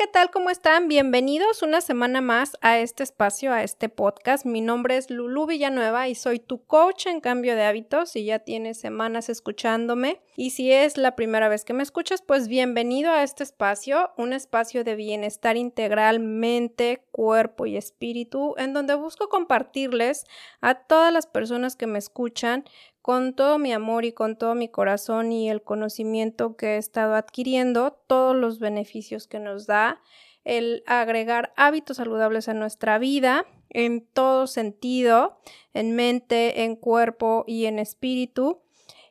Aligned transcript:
¿qué 0.00 0.06
tal? 0.06 0.30
¿Cómo 0.30 0.48
están? 0.48 0.88
Bienvenidos 0.88 1.60
una 1.60 1.82
semana 1.82 2.22
más 2.22 2.56
a 2.62 2.78
este 2.78 3.02
espacio, 3.02 3.52
a 3.52 3.62
este 3.62 3.90
podcast. 3.90 4.46
Mi 4.46 4.62
nombre 4.62 4.96
es 4.96 5.10
Lulu 5.10 5.44
Villanueva 5.44 6.08
y 6.08 6.14
soy 6.14 6.38
tu 6.38 6.64
coach 6.64 7.04
en 7.04 7.20
cambio 7.20 7.54
de 7.54 7.64
hábitos 7.64 8.16
y 8.16 8.24
ya 8.24 8.38
tienes 8.38 8.80
semanas 8.80 9.28
escuchándome. 9.28 10.22
Y 10.36 10.52
si 10.52 10.72
es 10.72 10.96
la 10.96 11.16
primera 11.16 11.50
vez 11.50 11.66
que 11.66 11.74
me 11.74 11.82
escuchas, 11.82 12.22
pues 12.22 12.48
bienvenido 12.48 13.12
a 13.12 13.22
este 13.22 13.42
espacio, 13.42 14.10
un 14.16 14.32
espacio 14.32 14.84
de 14.84 14.94
bienestar 14.94 15.58
integral, 15.58 16.18
mente, 16.18 17.04
cuerpo 17.10 17.66
y 17.66 17.76
espíritu, 17.76 18.54
en 18.56 18.72
donde 18.72 18.94
busco 18.94 19.28
compartirles 19.28 20.24
a 20.62 20.76
todas 20.76 21.12
las 21.12 21.26
personas 21.26 21.76
que 21.76 21.86
me 21.86 21.98
escuchan 21.98 22.64
con 23.02 23.34
todo 23.34 23.58
mi 23.58 23.72
amor 23.72 24.04
y 24.04 24.12
con 24.12 24.36
todo 24.36 24.54
mi 24.54 24.68
corazón 24.68 25.32
y 25.32 25.50
el 25.50 25.62
conocimiento 25.62 26.56
que 26.56 26.74
he 26.74 26.76
estado 26.76 27.14
adquiriendo, 27.14 27.92
todos 28.06 28.36
los 28.36 28.58
beneficios 28.58 29.26
que 29.26 29.38
nos 29.38 29.66
da 29.66 30.00
el 30.44 30.82
agregar 30.86 31.52
hábitos 31.56 31.98
saludables 31.98 32.48
a 32.48 32.54
nuestra 32.54 32.98
vida 32.98 33.46
en 33.68 34.04
todo 34.04 34.46
sentido, 34.46 35.38
en 35.74 35.94
mente, 35.94 36.64
en 36.64 36.76
cuerpo 36.76 37.44
y 37.46 37.66
en 37.66 37.78
espíritu. 37.78 38.62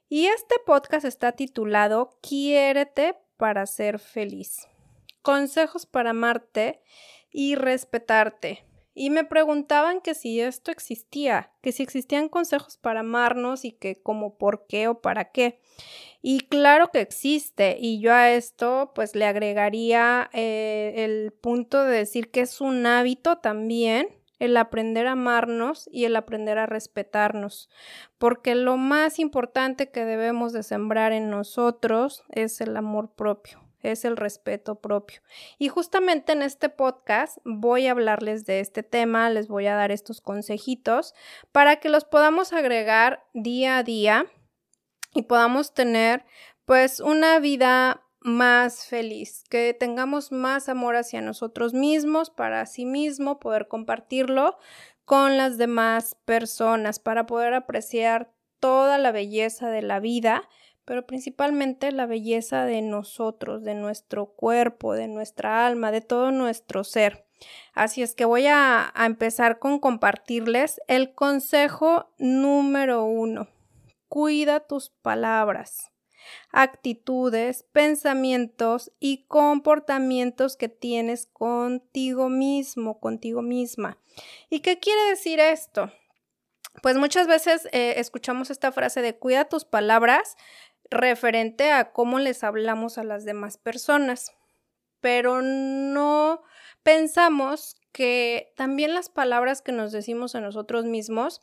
Y 0.09 0.25
este 0.25 0.55
podcast 0.65 1.05
está 1.05 1.33
titulado 1.33 2.17
Quiérete 2.21 3.15
para 3.37 3.65
ser 3.65 3.99
feliz. 3.99 4.67
Consejos 5.21 5.85
para 5.85 6.11
amarte 6.11 6.81
y 7.31 7.55
respetarte. 7.55 8.65
Y 9.01 9.11
me 9.11 9.23
preguntaban 9.23 10.01
que 10.01 10.13
si 10.13 10.41
esto 10.41 10.71
existía, 10.71 11.53
que 11.61 11.71
si 11.71 11.83
existían 11.83 12.27
consejos 12.27 12.75
para 12.75 12.99
amarnos 12.99 13.63
y 13.63 13.71
que 13.71 14.01
como 14.01 14.37
por 14.37 14.67
qué 14.67 14.89
o 14.89 14.99
para 14.99 15.31
qué. 15.31 15.61
Y 16.21 16.41
claro 16.41 16.89
que 16.91 16.99
existe. 16.99 17.77
Y 17.79 18.01
yo 18.01 18.13
a 18.13 18.29
esto 18.31 18.91
pues 18.93 19.15
le 19.15 19.23
agregaría 19.23 20.29
eh, 20.33 20.95
el 20.97 21.31
punto 21.31 21.85
de 21.85 21.99
decir 21.99 22.29
que 22.29 22.41
es 22.41 22.59
un 22.59 22.85
hábito 22.85 23.37
también 23.37 24.09
el 24.37 24.57
aprender 24.57 25.07
a 25.07 25.13
amarnos 25.13 25.87
y 25.93 26.03
el 26.03 26.17
aprender 26.17 26.57
a 26.57 26.65
respetarnos, 26.65 27.69
porque 28.17 28.53
lo 28.53 28.75
más 28.75 29.19
importante 29.19 29.91
que 29.91 30.03
debemos 30.03 30.51
de 30.51 30.63
sembrar 30.63 31.13
en 31.13 31.29
nosotros 31.29 32.25
es 32.31 32.59
el 32.59 32.75
amor 32.75 33.13
propio 33.15 33.68
es 33.81 34.05
el 34.05 34.17
respeto 34.17 34.75
propio. 34.75 35.21
Y 35.57 35.69
justamente 35.69 36.31
en 36.31 36.41
este 36.41 36.69
podcast 36.69 37.37
voy 37.45 37.87
a 37.87 37.91
hablarles 37.91 38.45
de 38.45 38.59
este 38.59 38.83
tema, 38.83 39.29
les 39.29 39.47
voy 39.47 39.67
a 39.67 39.75
dar 39.75 39.91
estos 39.91 40.21
consejitos 40.21 41.13
para 41.51 41.77
que 41.77 41.89
los 41.89 42.05
podamos 42.05 42.53
agregar 42.53 43.25
día 43.33 43.77
a 43.77 43.83
día 43.83 44.25
y 45.13 45.23
podamos 45.23 45.73
tener 45.73 46.25
pues 46.65 46.99
una 46.99 47.39
vida 47.39 48.03
más 48.21 48.85
feliz, 48.85 49.43
que 49.49 49.73
tengamos 49.73 50.31
más 50.31 50.69
amor 50.69 50.95
hacia 50.95 51.21
nosotros 51.21 51.73
mismos, 51.73 52.29
para 52.29 52.65
sí 52.65 52.85
mismo, 52.85 53.39
poder 53.39 53.67
compartirlo 53.67 54.57
con 55.05 55.37
las 55.37 55.57
demás 55.57 56.15
personas, 56.25 56.99
para 56.99 57.25
poder 57.25 57.53
apreciar 57.53 58.31
toda 58.59 58.97
la 58.97 59.11
belleza 59.11 59.69
de 59.69 59.81
la 59.81 59.99
vida 59.99 60.47
pero 60.89 61.05
principalmente 61.05 61.91
la 61.91 62.07
belleza 62.07 62.65
de 62.65 62.81
nosotros, 62.81 63.61
de 63.63 63.75
nuestro 63.75 64.25
cuerpo, 64.25 64.95
de 64.95 65.07
nuestra 65.07 65.67
alma, 65.67 65.91
de 65.91 66.01
todo 66.01 66.31
nuestro 66.31 66.83
ser. 66.83 67.27
Así 67.75 68.01
es 68.01 68.15
que 68.15 68.25
voy 68.25 68.47
a, 68.47 68.91
empezar 68.97 69.59
con 69.59 69.77
compartirles 69.77 70.81
el 70.87 71.13
consejo 71.13 72.11
número 72.17 73.03
uno. 73.03 73.49
Cuida 74.07 74.61
tus 74.61 74.89
palabras, 74.89 75.91
actitudes, 76.51 77.67
pensamientos 77.71 78.91
y 78.99 79.27
comportamientos 79.27 80.57
que 80.57 80.69
tienes 80.69 81.27
contigo 81.27 82.29
mismo, 82.29 82.99
contigo 82.99 83.43
misma. 83.43 83.99
¿Y 84.49 84.61
qué 84.61 84.79
quiere 84.79 85.03
decir 85.11 85.39
esto? 85.39 85.91
Pues 86.81 86.97
muchas 86.97 87.27
veces 87.27 87.67
eh, 87.71 87.95
escuchamos 87.97 88.49
esta 88.49 88.71
frase 88.71 89.01
de 89.01 89.17
cuida 89.17 89.45
tus 89.45 89.65
palabras, 89.65 90.37
referente 90.89 91.71
a 91.71 91.91
cómo 91.91 92.19
les 92.19 92.43
hablamos 92.43 92.97
a 92.97 93.03
las 93.03 93.25
demás 93.25 93.57
personas, 93.57 94.31
pero 95.01 95.41
no 95.41 96.41
pensamos 96.83 97.75
que 97.91 98.53
también 98.55 98.93
las 98.93 99.09
palabras 99.09 99.61
que 99.61 99.71
nos 99.71 99.91
decimos 99.91 100.35
a 100.35 100.41
nosotros 100.41 100.85
mismos 100.85 101.41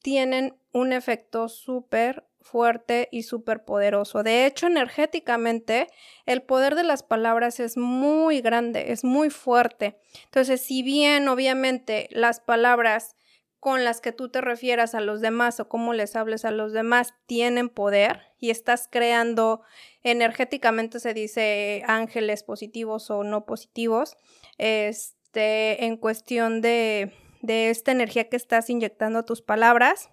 tienen 0.00 0.56
un 0.72 0.92
efecto 0.92 1.48
súper 1.48 2.28
fuerte 2.40 3.08
y 3.10 3.24
súper 3.24 3.64
poderoso. 3.64 4.22
De 4.22 4.46
hecho, 4.46 4.66
energéticamente, 4.66 5.88
el 6.24 6.42
poder 6.42 6.74
de 6.74 6.84
las 6.84 7.02
palabras 7.02 7.60
es 7.60 7.76
muy 7.76 8.40
grande, 8.40 8.92
es 8.92 9.04
muy 9.04 9.28
fuerte. 9.28 9.98
Entonces, 10.24 10.60
si 10.60 10.82
bien 10.82 11.28
obviamente 11.28 12.08
las 12.10 12.40
palabras 12.40 13.16
con 13.60 13.84
las 13.84 14.00
que 14.00 14.12
tú 14.12 14.28
te 14.28 14.40
refieras 14.40 14.94
a 14.94 15.00
los 15.00 15.20
demás 15.20 15.58
o 15.60 15.68
cómo 15.68 15.92
les 15.92 16.14
hables 16.16 16.44
a 16.44 16.50
los 16.50 16.72
demás 16.72 17.14
tienen 17.26 17.68
poder 17.68 18.22
y 18.38 18.50
estás 18.50 18.88
creando 18.90 19.62
energéticamente 20.02 21.00
se 21.00 21.14
dice 21.14 21.82
ángeles 21.86 22.44
positivos 22.44 23.10
o 23.10 23.24
no 23.24 23.46
positivos, 23.46 24.16
este, 24.58 25.84
en 25.84 25.96
cuestión 25.96 26.60
de, 26.60 27.12
de 27.42 27.70
esta 27.70 27.92
energía 27.92 28.28
que 28.28 28.36
estás 28.36 28.70
inyectando 28.70 29.20
a 29.20 29.24
tus 29.24 29.42
palabras, 29.42 30.10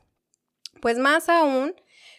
pues 0.82 0.98
más 0.98 1.30
aún 1.30 1.76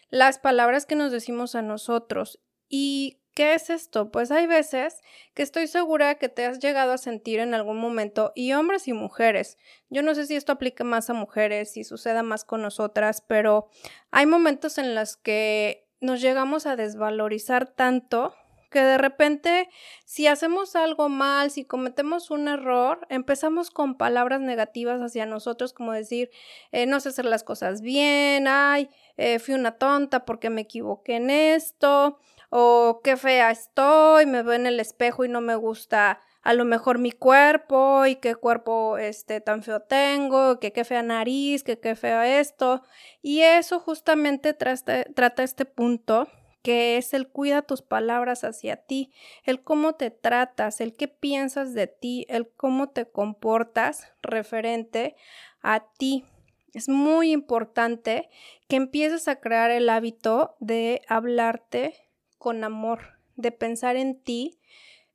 las 0.08 0.38
palabras 0.38 0.86
que 0.86 0.94
nos 0.94 1.10
decimos 1.10 1.54
a 1.54 1.62
nosotros. 1.62 2.40
Y 2.68 3.20
¿Qué 3.36 3.52
es 3.52 3.68
esto? 3.68 4.10
Pues 4.10 4.30
hay 4.30 4.46
veces 4.46 5.02
que 5.34 5.42
estoy 5.42 5.66
segura 5.66 6.14
que 6.14 6.30
te 6.30 6.46
has 6.46 6.58
llegado 6.58 6.92
a 6.92 6.96
sentir 6.96 7.38
en 7.38 7.52
algún 7.52 7.76
momento, 7.76 8.32
y 8.34 8.54
hombres 8.54 8.88
y 8.88 8.94
mujeres. 8.94 9.58
Yo 9.90 10.02
no 10.02 10.14
sé 10.14 10.24
si 10.24 10.36
esto 10.36 10.52
aplica 10.52 10.84
más 10.84 11.10
a 11.10 11.12
mujeres, 11.12 11.70
si 11.70 11.84
suceda 11.84 12.22
más 12.22 12.46
con 12.46 12.62
nosotras, 12.62 13.20
pero 13.20 13.68
hay 14.10 14.24
momentos 14.24 14.78
en 14.78 14.94
los 14.94 15.18
que 15.18 15.86
nos 16.00 16.22
llegamos 16.22 16.64
a 16.64 16.76
desvalorizar 16.76 17.66
tanto 17.66 18.34
que 18.70 18.80
de 18.80 18.98
repente 18.98 19.68
si 20.04 20.26
hacemos 20.26 20.76
algo 20.76 21.08
mal, 21.08 21.50
si 21.50 21.64
cometemos 21.64 22.30
un 22.30 22.48
error, 22.48 23.06
empezamos 23.10 23.70
con 23.70 23.96
palabras 23.96 24.40
negativas 24.40 25.00
hacia 25.00 25.26
nosotros 25.26 25.72
como 25.72 25.92
decir, 25.92 26.30
eh, 26.72 26.86
no 26.86 27.00
sé 27.00 27.10
hacer 27.10 27.24
las 27.24 27.44
cosas 27.44 27.80
bien, 27.80 28.46
ay, 28.48 28.88
eh, 29.16 29.38
fui 29.38 29.54
una 29.54 29.72
tonta 29.72 30.24
porque 30.24 30.50
me 30.50 30.62
equivoqué 30.62 31.16
en 31.16 31.30
esto, 31.30 32.18
o 32.50 33.00
qué 33.02 33.16
fea 33.16 33.50
estoy, 33.50 34.26
me 34.26 34.42
veo 34.42 34.54
en 34.54 34.66
el 34.66 34.80
espejo 34.80 35.24
y 35.24 35.28
no 35.28 35.40
me 35.40 35.56
gusta 35.56 36.20
a 36.42 36.52
lo 36.54 36.64
mejor 36.64 36.98
mi 36.98 37.10
cuerpo 37.10 38.06
y 38.06 38.16
qué 38.16 38.36
cuerpo 38.36 38.98
este 38.98 39.40
tan 39.40 39.64
feo 39.64 39.80
tengo, 39.80 40.60
que 40.60 40.72
qué 40.72 40.84
fea 40.84 41.02
nariz, 41.02 41.64
que 41.64 41.80
qué 41.80 41.96
feo 41.96 42.22
esto. 42.22 42.82
Y 43.20 43.40
eso 43.40 43.80
justamente 43.80 44.54
trata 44.54 45.42
este 45.42 45.64
punto 45.64 46.28
que 46.66 46.96
es 46.96 47.14
el 47.14 47.28
cuida 47.28 47.62
tus 47.62 47.80
palabras 47.80 48.42
hacia 48.42 48.74
ti, 48.74 49.12
el 49.44 49.62
cómo 49.62 49.92
te 49.92 50.10
tratas, 50.10 50.80
el 50.80 50.96
qué 50.96 51.06
piensas 51.06 51.74
de 51.74 51.86
ti, 51.86 52.26
el 52.28 52.48
cómo 52.48 52.88
te 52.88 53.06
comportas 53.06 54.08
referente 54.20 55.14
a 55.62 55.86
ti. 55.92 56.24
Es 56.72 56.88
muy 56.88 57.30
importante 57.30 58.30
que 58.66 58.74
empieces 58.74 59.28
a 59.28 59.36
crear 59.38 59.70
el 59.70 59.88
hábito 59.88 60.56
de 60.58 61.02
hablarte 61.06 61.94
con 62.36 62.64
amor, 62.64 63.20
de 63.36 63.52
pensar 63.52 63.94
en 63.94 64.20
ti 64.20 64.58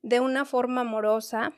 de 0.01 0.21
una 0.21 0.45
forma 0.45 0.79
amorosa, 0.81 1.51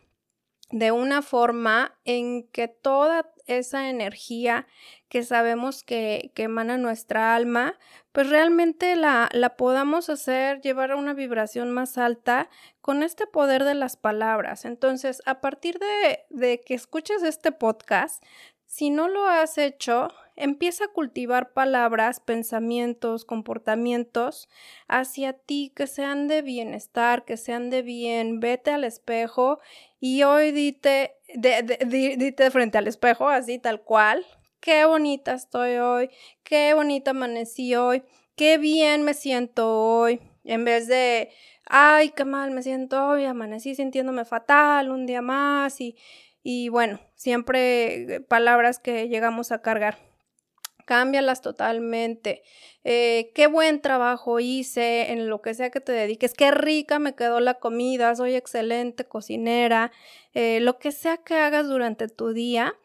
de 0.74 0.92
una 0.92 1.22
forma 1.22 1.96
en 2.04 2.48
que 2.48 2.68
toda 2.68 3.32
esa 3.46 3.92
energía 3.92 4.66
que 5.08 5.22
sabemos 5.22 5.84
que, 5.84 6.32
que 6.34 6.44
emana 6.44 6.80
nuestra 6.80 7.36
alma, 7.36 7.78
pues 8.12 8.28
realmente 8.32 8.96
la, 8.96 9.30
la, 9.34 9.56
podamos 9.56 10.10
hacer 10.10 10.62
llevar 10.62 10.90
a 10.90 10.96
una 10.96 11.14
vibración 11.14 11.70
más 11.70 12.00
alta 12.00 12.50
con 12.82 13.04
este 13.04 13.28
poder 13.28 13.66
de 13.66 13.76
las 13.76 13.98
palabras. 13.98 14.66
Entonces, 14.66 15.22
a 15.28 15.42
partir 15.42 15.78
de, 15.78 16.26
de 16.32 16.62
que 16.62 16.74
escuches 16.74 17.22
este 17.22 17.52
podcast, 17.52 18.24
si 18.66 18.90
no 18.90 19.08
lo 19.08 19.28
has 19.28 19.60
hecho, 19.60 20.08
empieza 20.36 20.86
a 20.86 20.88
cultivar 20.88 21.54
palabras, 21.54 22.20
pensamientos, 22.20 23.26
comportamientos 23.26 24.50
hacia 24.88 25.34
ti 25.34 25.72
que 25.76 25.88
sean 25.88 26.28
de 26.28 26.42
bienestar, 26.42 27.26
que 27.26 27.38
sean 27.38 27.70
de 27.70 27.82
bien. 27.82 28.40
Vete 28.40 28.72
al 28.72 28.84
espejo 28.84 29.60
y 30.00 30.24
hoy 30.24 30.52
dite, 30.52 31.16
de, 31.36 32.16
dite 32.18 32.52
frente 32.52 32.78
al 32.78 32.88
espejo, 32.88 33.30
así 33.30 33.60
tal 33.60 33.82
cual. 33.82 34.26
Qué 34.60 34.86
bonita 34.86 35.34
estoy 35.34 35.76
hoy, 35.76 36.10
qué 36.44 36.74
bonita 36.74 37.12
amanecí 37.12 37.76
hoy, 37.76 38.04
qué 38.38 38.58
bien 38.58 39.04
me 39.04 39.14
siento 39.14 39.78
hoy. 39.78 40.22
En 40.46 40.64
vez 40.64 40.88
de, 40.88 41.32
ay, 41.66 42.10
qué 42.12 42.24
mal 42.24 42.52
me 42.52 42.64
siento 42.64 43.08
hoy, 43.08 43.26
amanecí 43.26 43.76
sintiéndome 43.76 44.24
fatal 44.24 44.90
un 44.90 45.06
día 45.06 45.22
más 45.22 45.82
y, 45.82 45.98
y 46.44 46.70
bueno, 46.70 47.00
siempre 47.16 48.22
palabras 48.30 48.80
que 48.80 49.10
llegamos 49.10 49.52
a 49.52 49.62
cargar. 49.62 50.13
Cámbialas 50.86 51.42
totalmente. 51.42 52.44
Eh, 52.84 53.32
qué 53.34 53.48
buen 53.48 53.82
trabajo 53.82 54.40
hice 54.40 55.12
en 55.12 55.30
lo 55.30 55.42
que 55.42 55.54
sea 55.54 55.70
que 55.70 55.80
te 55.80 55.92
dediques, 55.92 56.34
qué 56.34 56.52
rica 56.52 57.00
me 57.00 57.16
quedó 57.16 57.40
la 57.40 57.56
comida, 57.56 58.16
soy 58.16 58.36
excelente 58.36 59.06
cocinera, 59.06 59.92
eh, 60.34 60.60
lo 60.60 60.80
que 60.80 60.92
sea 60.92 61.18
que 61.18 61.36
hagas 61.36 61.68
durante 61.68 62.08
tu 62.10 62.34
día, 62.34 62.76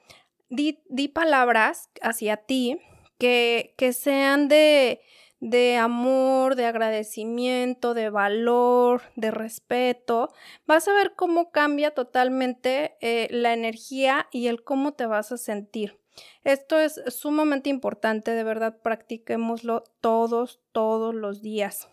di, 0.48 0.80
di 0.88 1.08
palabras 1.08 1.90
hacia 2.00 2.36
ti 2.36 2.78
que, 3.18 3.74
que 3.76 3.92
sean 3.92 4.48
de, 4.48 5.00
de 5.40 5.76
amor, 5.76 6.56
de 6.56 6.66
agradecimiento, 6.66 7.94
de 7.94 8.10
valor, 8.10 9.02
de 9.16 9.30
respeto, 9.30 10.32
vas 10.66 10.88
a 10.88 10.92
ver 10.92 11.14
cómo 11.14 11.50
cambia 11.50 11.92
totalmente 11.92 12.96
eh, 13.00 13.28
la 13.30 13.52
energía 13.52 14.28
y 14.32 14.48
el 14.48 14.62
cómo 14.62 14.92
te 14.94 15.06
vas 15.06 15.32
a 15.32 15.36
sentir. 15.36 15.98
Esto 16.44 16.78
es 16.78 17.00
sumamente 17.08 17.70
importante, 17.70 18.32
de 18.32 18.44
verdad, 18.44 18.80
practiquémoslo 18.82 19.84
todos, 20.00 20.60
todos 20.72 21.14
los 21.14 21.42
días. 21.42 21.88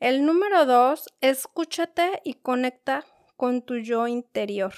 El 0.00 0.26
número 0.26 0.66
dos, 0.66 1.08
escúchate 1.20 2.20
y 2.24 2.34
conecta 2.34 3.04
con 3.36 3.62
tu 3.62 3.76
yo 3.76 4.08
interior. 4.08 4.72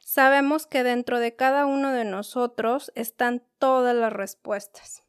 Sabemos 0.00 0.66
que 0.66 0.82
dentro 0.82 1.20
de 1.20 1.36
cada 1.36 1.66
uno 1.66 1.92
de 1.92 2.04
nosotros 2.04 2.90
están 2.94 3.44
todas 3.58 3.94
las 3.94 4.12
respuestas. 4.12 5.04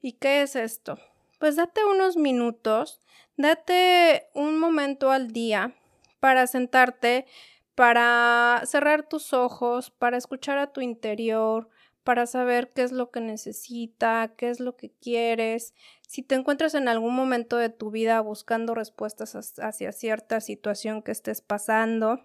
¿Y 0.00 0.12
qué 0.12 0.42
es 0.42 0.56
esto? 0.56 0.98
Pues 1.38 1.56
date 1.56 1.84
unos 1.84 2.16
minutos, 2.16 3.00
date 3.36 4.28
un 4.34 4.58
momento 4.58 5.10
al 5.10 5.32
día 5.32 5.74
para 6.20 6.46
sentarte, 6.46 7.26
para 7.74 8.62
cerrar 8.64 9.08
tus 9.08 9.32
ojos, 9.32 9.90
para 9.90 10.16
escuchar 10.16 10.58
a 10.58 10.72
tu 10.72 10.80
interior, 10.80 11.68
para 12.08 12.24
saber 12.24 12.72
qué 12.72 12.84
es 12.84 12.90
lo 12.92 13.10
que 13.10 13.20
necesita, 13.20 14.32
qué 14.38 14.48
es 14.48 14.60
lo 14.60 14.76
que 14.78 14.90
quieres. 14.92 15.74
Si 16.06 16.22
te 16.22 16.36
encuentras 16.36 16.72
en 16.72 16.88
algún 16.88 17.14
momento 17.14 17.58
de 17.58 17.68
tu 17.68 17.90
vida 17.90 18.18
buscando 18.22 18.74
respuestas 18.74 19.58
hacia 19.58 19.92
cierta 19.92 20.40
situación 20.40 21.02
que 21.02 21.12
estés 21.12 21.42
pasando, 21.42 22.24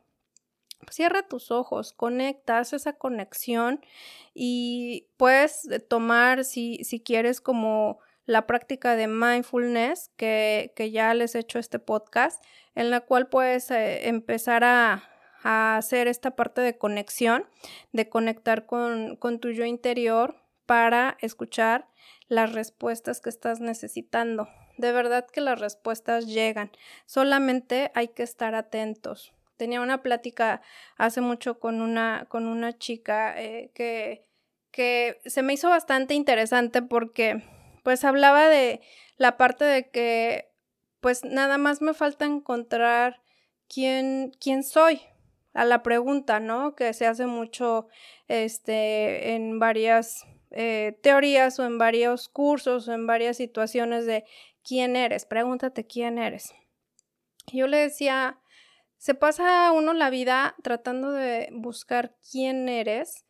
cierra 0.90 1.28
tus 1.28 1.52
ojos, 1.52 1.92
conecta, 1.92 2.60
haz 2.60 2.72
esa 2.72 2.94
conexión 2.94 3.82
y 4.34 5.10
puedes 5.18 5.68
tomar, 5.90 6.46
si, 6.46 6.86
si 6.86 7.02
quieres, 7.02 7.42
como 7.42 8.00
la 8.26 8.48
práctica 8.48 8.96
de 8.96 9.08
mindfulness 9.08 10.12
que, 10.16 10.72
que, 10.78 10.92
ya 10.92 11.14
les 11.14 11.36
he 11.36 11.40
hecho 11.40 11.60
este 11.60 11.80
podcast, 11.80 12.42
en 12.74 12.90
la 12.90 13.02
cual 13.02 13.28
puedes 13.28 13.70
eh, 13.70 14.08
empezar 14.08 14.64
a, 14.64 15.13
a 15.44 15.78
hacer 15.78 16.08
esta 16.08 16.32
parte 16.32 16.62
de 16.62 16.78
conexión, 16.78 17.46
de 17.92 18.10
conectar 18.10 18.66
con, 18.66 19.18
con 19.18 19.40
tu 19.40 19.52
yo 19.52 19.66
interior 19.66 20.36
para 20.66 21.18
escuchar 21.22 21.88
las 22.28 22.54
respuestas 22.54 23.22
que 23.22 23.30
estás 23.30 23.60
necesitando. 23.60 24.48
De 24.78 24.92
verdad 24.92 25.28
que 25.28 25.42
las 25.42 25.60
respuestas 25.60 26.26
llegan, 26.26 26.72
solamente 27.06 27.92
hay 27.94 28.08
que 28.10 28.24
estar 28.24 28.56
atentos. 28.56 29.34
Tenía 29.58 29.82
una 29.82 30.02
plática 30.02 30.62
hace 30.98 31.22
mucho 31.22 31.60
con 31.60 31.82
una, 31.82 32.26
con 32.30 32.48
una 32.48 32.78
chica 32.78 33.40
eh, 33.40 33.72
que, 33.76 34.26
que 34.72 35.22
se 35.26 35.44
me 35.44 35.54
hizo 35.54 35.70
bastante 35.70 36.16
interesante 36.16 36.82
porque 36.82 37.44
pues 37.84 38.04
hablaba 38.04 38.48
de 38.48 38.82
la 39.18 39.38
parte 39.38 39.66
de 39.66 39.90
que 39.90 40.50
pues 41.02 41.24
nada 41.24 41.58
más 41.58 41.82
me 41.82 41.94
falta 41.94 42.26
encontrar 42.26 43.22
quién, 43.68 44.32
quién 44.40 44.64
soy, 44.64 45.02
a 45.54 45.66
la 45.66 45.84
pregunta, 45.84 46.40
¿no? 46.40 46.76
Que 46.76 46.94
se 46.94 47.06
hace 47.06 47.26
mucho 47.26 47.88
este, 48.28 49.36
en 49.36 49.60
varias 49.60 50.26
eh, 50.52 51.00
teorías 51.02 51.60
o 51.60 51.66
en 51.66 51.78
varios 51.78 52.30
cursos 52.30 52.88
o 52.88 52.94
en 52.94 53.08
varias 53.08 53.38
situaciones 53.38 54.06
de 54.06 54.26
quién 54.64 54.96
eres, 54.96 55.26
pregúntate 55.26 55.86
quién 55.86 56.18
eres. 56.18 56.54
Yo 57.52 57.68
le 57.68 57.78
decía, 57.78 58.40
se 58.98 59.16
pasa 59.16 59.72
uno 59.72 59.94
la 59.94 60.10
vida 60.10 60.56
tratando 60.64 61.12
de 61.12 61.50
buscar 61.52 62.16
quién 62.32 62.70
eres, 62.70 63.26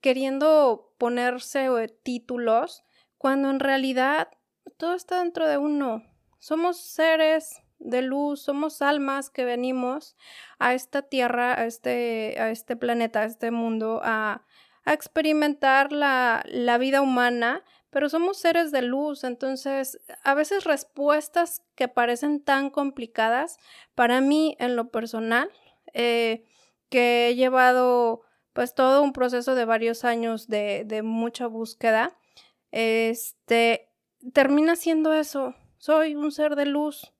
queriendo 0.00 0.94
ponerse 0.98 1.66
eh, 1.66 1.88
títulos, 1.88 2.84
cuando 3.18 3.50
en 3.50 3.60
realidad 3.60 4.28
todo 4.76 4.94
está 4.94 5.18
dentro 5.18 5.48
de 5.48 5.58
uno. 5.58 6.02
Somos 6.38 6.78
seres 6.78 7.63
de 7.78 8.02
luz, 8.02 8.42
somos 8.42 8.82
almas 8.82 9.30
que 9.30 9.44
venimos 9.44 10.16
a 10.58 10.74
esta 10.74 11.02
tierra, 11.02 11.58
a 11.58 11.66
este, 11.66 12.36
a 12.38 12.50
este 12.50 12.76
planeta, 12.76 13.20
a 13.20 13.24
este 13.24 13.50
mundo, 13.50 14.00
a, 14.02 14.42
experimentar 14.86 15.92
la, 15.92 16.44
la 16.46 16.76
vida 16.76 17.00
humana, 17.00 17.64
pero 17.88 18.10
somos 18.10 18.36
seres 18.36 18.70
de 18.70 18.82
luz, 18.82 19.24
entonces 19.24 19.98
a 20.24 20.34
veces 20.34 20.64
respuestas 20.64 21.62
que 21.74 21.88
parecen 21.88 22.44
tan 22.44 22.68
complicadas, 22.68 23.56
para 23.94 24.20
mí 24.20 24.56
en 24.58 24.76
lo 24.76 24.90
personal, 24.90 25.50
eh, 25.94 26.44
que 26.90 27.28
he 27.28 27.34
llevado 27.34 28.24
pues 28.52 28.74
todo 28.74 29.00
un 29.00 29.14
proceso 29.14 29.54
de 29.54 29.64
varios 29.64 30.04
años 30.04 30.48
de, 30.48 30.84
de 30.84 31.02
mucha 31.02 31.46
búsqueda, 31.46 32.14
este, 32.72 33.88
termina 34.32 34.76
siendo 34.76 35.14
eso, 35.14 35.54
soy 35.78 36.16
un 36.16 36.32
ser 36.32 36.56
de 36.56 36.66
luz, 36.66 37.13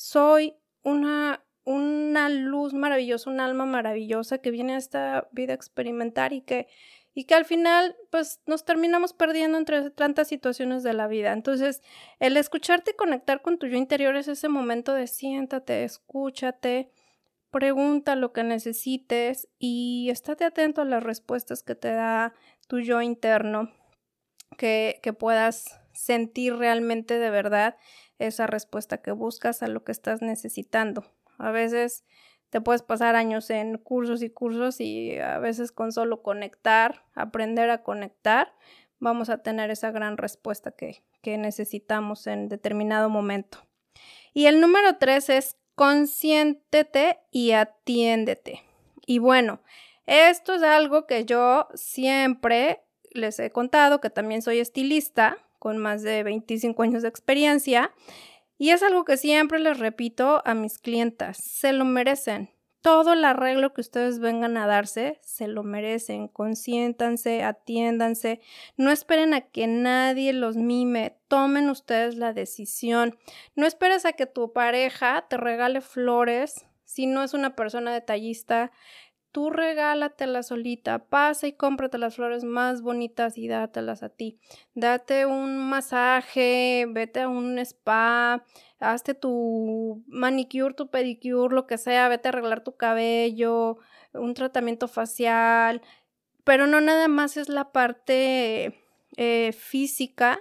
soy 0.00 0.56
una, 0.82 1.44
una 1.64 2.30
luz 2.30 2.72
maravillosa, 2.72 3.28
un 3.28 3.38
alma 3.38 3.66
maravillosa 3.66 4.38
que 4.38 4.50
viene 4.50 4.72
a 4.72 4.78
esta 4.78 5.28
vida 5.30 5.52
a 5.52 5.56
experimentar 5.56 6.32
y 6.32 6.40
que, 6.40 6.68
y 7.12 7.24
que 7.24 7.34
al 7.34 7.44
final 7.44 7.94
pues 8.10 8.40
nos 8.46 8.64
terminamos 8.64 9.12
perdiendo 9.12 9.58
entre 9.58 9.90
tantas 9.90 10.26
situaciones 10.26 10.82
de 10.82 10.94
la 10.94 11.06
vida. 11.06 11.34
Entonces, 11.34 11.82
el 12.18 12.38
escucharte 12.38 12.92
y 12.92 12.96
conectar 12.96 13.42
con 13.42 13.58
tu 13.58 13.66
yo 13.66 13.76
interior 13.76 14.16
es 14.16 14.28
ese 14.28 14.48
momento 14.48 14.94
de 14.94 15.06
siéntate, 15.06 15.84
escúchate, 15.84 16.90
pregunta 17.50 18.16
lo 18.16 18.32
que 18.32 18.42
necesites 18.42 19.50
y 19.58 20.08
estate 20.08 20.46
atento 20.46 20.80
a 20.80 20.86
las 20.86 21.02
respuestas 21.02 21.62
que 21.62 21.74
te 21.74 21.92
da 21.92 22.32
tu 22.68 22.80
yo 22.80 23.02
interno, 23.02 23.70
que, 24.56 24.98
que 25.02 25.12
puedas 25.12 25.78
sentir 25.92 26.56
realmente 26.56 27.18
de 27.18 27.28
verdad 27.28 27.76
esa 28.20 28.46
respuesta 28.46 28.98
que 28.98 29.12
buscas 29.12 29.62
a 29.62 29.68
lo 29.68 29.82
que 29.82 29.92
estás 29.92 30.22
necesitando. 30.22 31.04
A 31.38 31.50
veces 31.50 32.04
te 32.50 32.60
puedes 32.60 32.82
pasar 32.82 33.16
años 33.16 33.50
en 33.50 33.78
cursos 33.78 34.22
y 34.22 34.30
cursos 34.30 34.80
y 34.80 35.18
a 35.18 35.38
veces 35.38 35.72
con 35.72 35.92
solo 35.92 36.22
conectar, 36.22 37.04
aprender 37.14 37.70
a 37.70 37.82
conectar, 37.82 38.52
vamos 38.98 39.30
a 39.30 39.38
tener 39.38 39.70
esa 39.70 39.90
gran 39.90 40.16
respuesta 40.16 40.70
que, 40.70 41.02
que 41.22 41.38
necesitamos 41.38 42.26
en 42.26 42.48
determinado 42.48 43.08
momento. 43.08 43.66
Y 44.34 44.46
el 44.46 44.60
número 44.60 44.98
tres 44.98 45.28
es 45.30 45.56
consiéntete 45.74 47.18
y 47.30 47.52
atiéndete. 47.52 48.62
Y 49.06 49.18
bueno, 49.18 49.62
esto 50.06 50.54
es 50.54 50.62
algo 50.62 51.06
que 51.06 51.24
yo 51.24 51.68
siempre 51.74 52.82
les 53.12 53.38
he 53.38 53.50
contado, 53.50 54.00
que 54.00 54.10
también 54.10 54.42
soy 54.42 54.58
estilista, 54.58 55.38
con 55.60 55.78
más 55.78 56.02
de 56.02 56.24
25 56.24 56.82
años 56.82 57.02
de 57.02 57.08
experiencia. 57.08 57.92
Y 58.58 58.70
es 58.70 58.82
algo 58.82 59.04
que 59.04 59.16
siempre 59.16 59.60
les 59.60 59.78
repito 59.78 60.42
a 60.44 60.54
mis 60.54 60.78
clientas, 60.78 61.36
se 61.36 61.72
lo 61.72 61.84
merecen. 61.84 62.50
Todo 62.82 63.12
el 63.12 63.24
arreglo 63.26 63.74
que 63.74 63.82
ustedes 63.82 64.20
vengan 64.20 64.56
a 64.56 64.66
darse, 64.66 65.20
se 65.22 65.46
lo 65.48 65.62
merecen. 65.62 66.28
Consiéntanse, 66.28 67.42
atiéndanse. 67.42 68.40
No 68.78 68.90
esperen 68.90 69.34
a 69.34 69.42
que 69.42 69.66
nadie 69.66 70.32
los 70.32 70.56
mime. 70.56 71.18
Tomen 71.28 71.68
ustedes 71.68 72.16
la 72.16 72.32
decisión. 72.32 73.18
No 73.54 73.66
esperes 73.66 74.06
a 74.06 74.14
que 74.14 74.24
tu 74.24 74.54
pareja 74.54 75.26
te 75.28 75.36
regale 75.36 75.82
flores 75.82 76.66
si 76.90 77.06
no 77.06 77.22
es 77.22 77.34
una 77.34 77.54
persona 77.54 77.92
detallista 77.92 78.72
tú 79.32 79.50
regálatelas 79.50 80.48
solita, 80.48 81.06
pasa 81.06 81.46
y 81.46 81.52
cómprate 81.52 81.98
las 81.98 82.16
flores 82.16 82.44
más 82.44 82.82
bonitas 82.82 83.38
y 83.38 83.48
dátelas 83.48 84.02
a 84.02 84.08
ti. 84.08 84.38
Date 84.74 85.26
un 85.26 85.58
masaje, 85.58 86.86
vete 86.88 87.20
a 87.20 87.28
un 87.28 87.58
spa, 87.58 88.44
hazte 88.78 89.14
tu 89.14 90.02
manicure, 90.06 90.74
tu 90.74 90.90
pedicure, 90.90 91.54
lo 91.54 91.66
que 91.66 91.78
sea, 91.78 92.08
vete 92.08 92.28
a 92.28 92.30
arreglar 92.30 92.62
tu 92.62 92.76
cabello, 92.76 93.78
un 94.12 94.34
tratamiento 94.34 94.88
facial, 94.88 95.82
pero 96.44 96.66
no 96.66 96.80
nada 96.80 97.08
más 97.08 97.36
es 97.36 97.48
la 97.48 97.72
parte 97.72 98.80
eh, 99.16 99.52
física, 99.52 100.40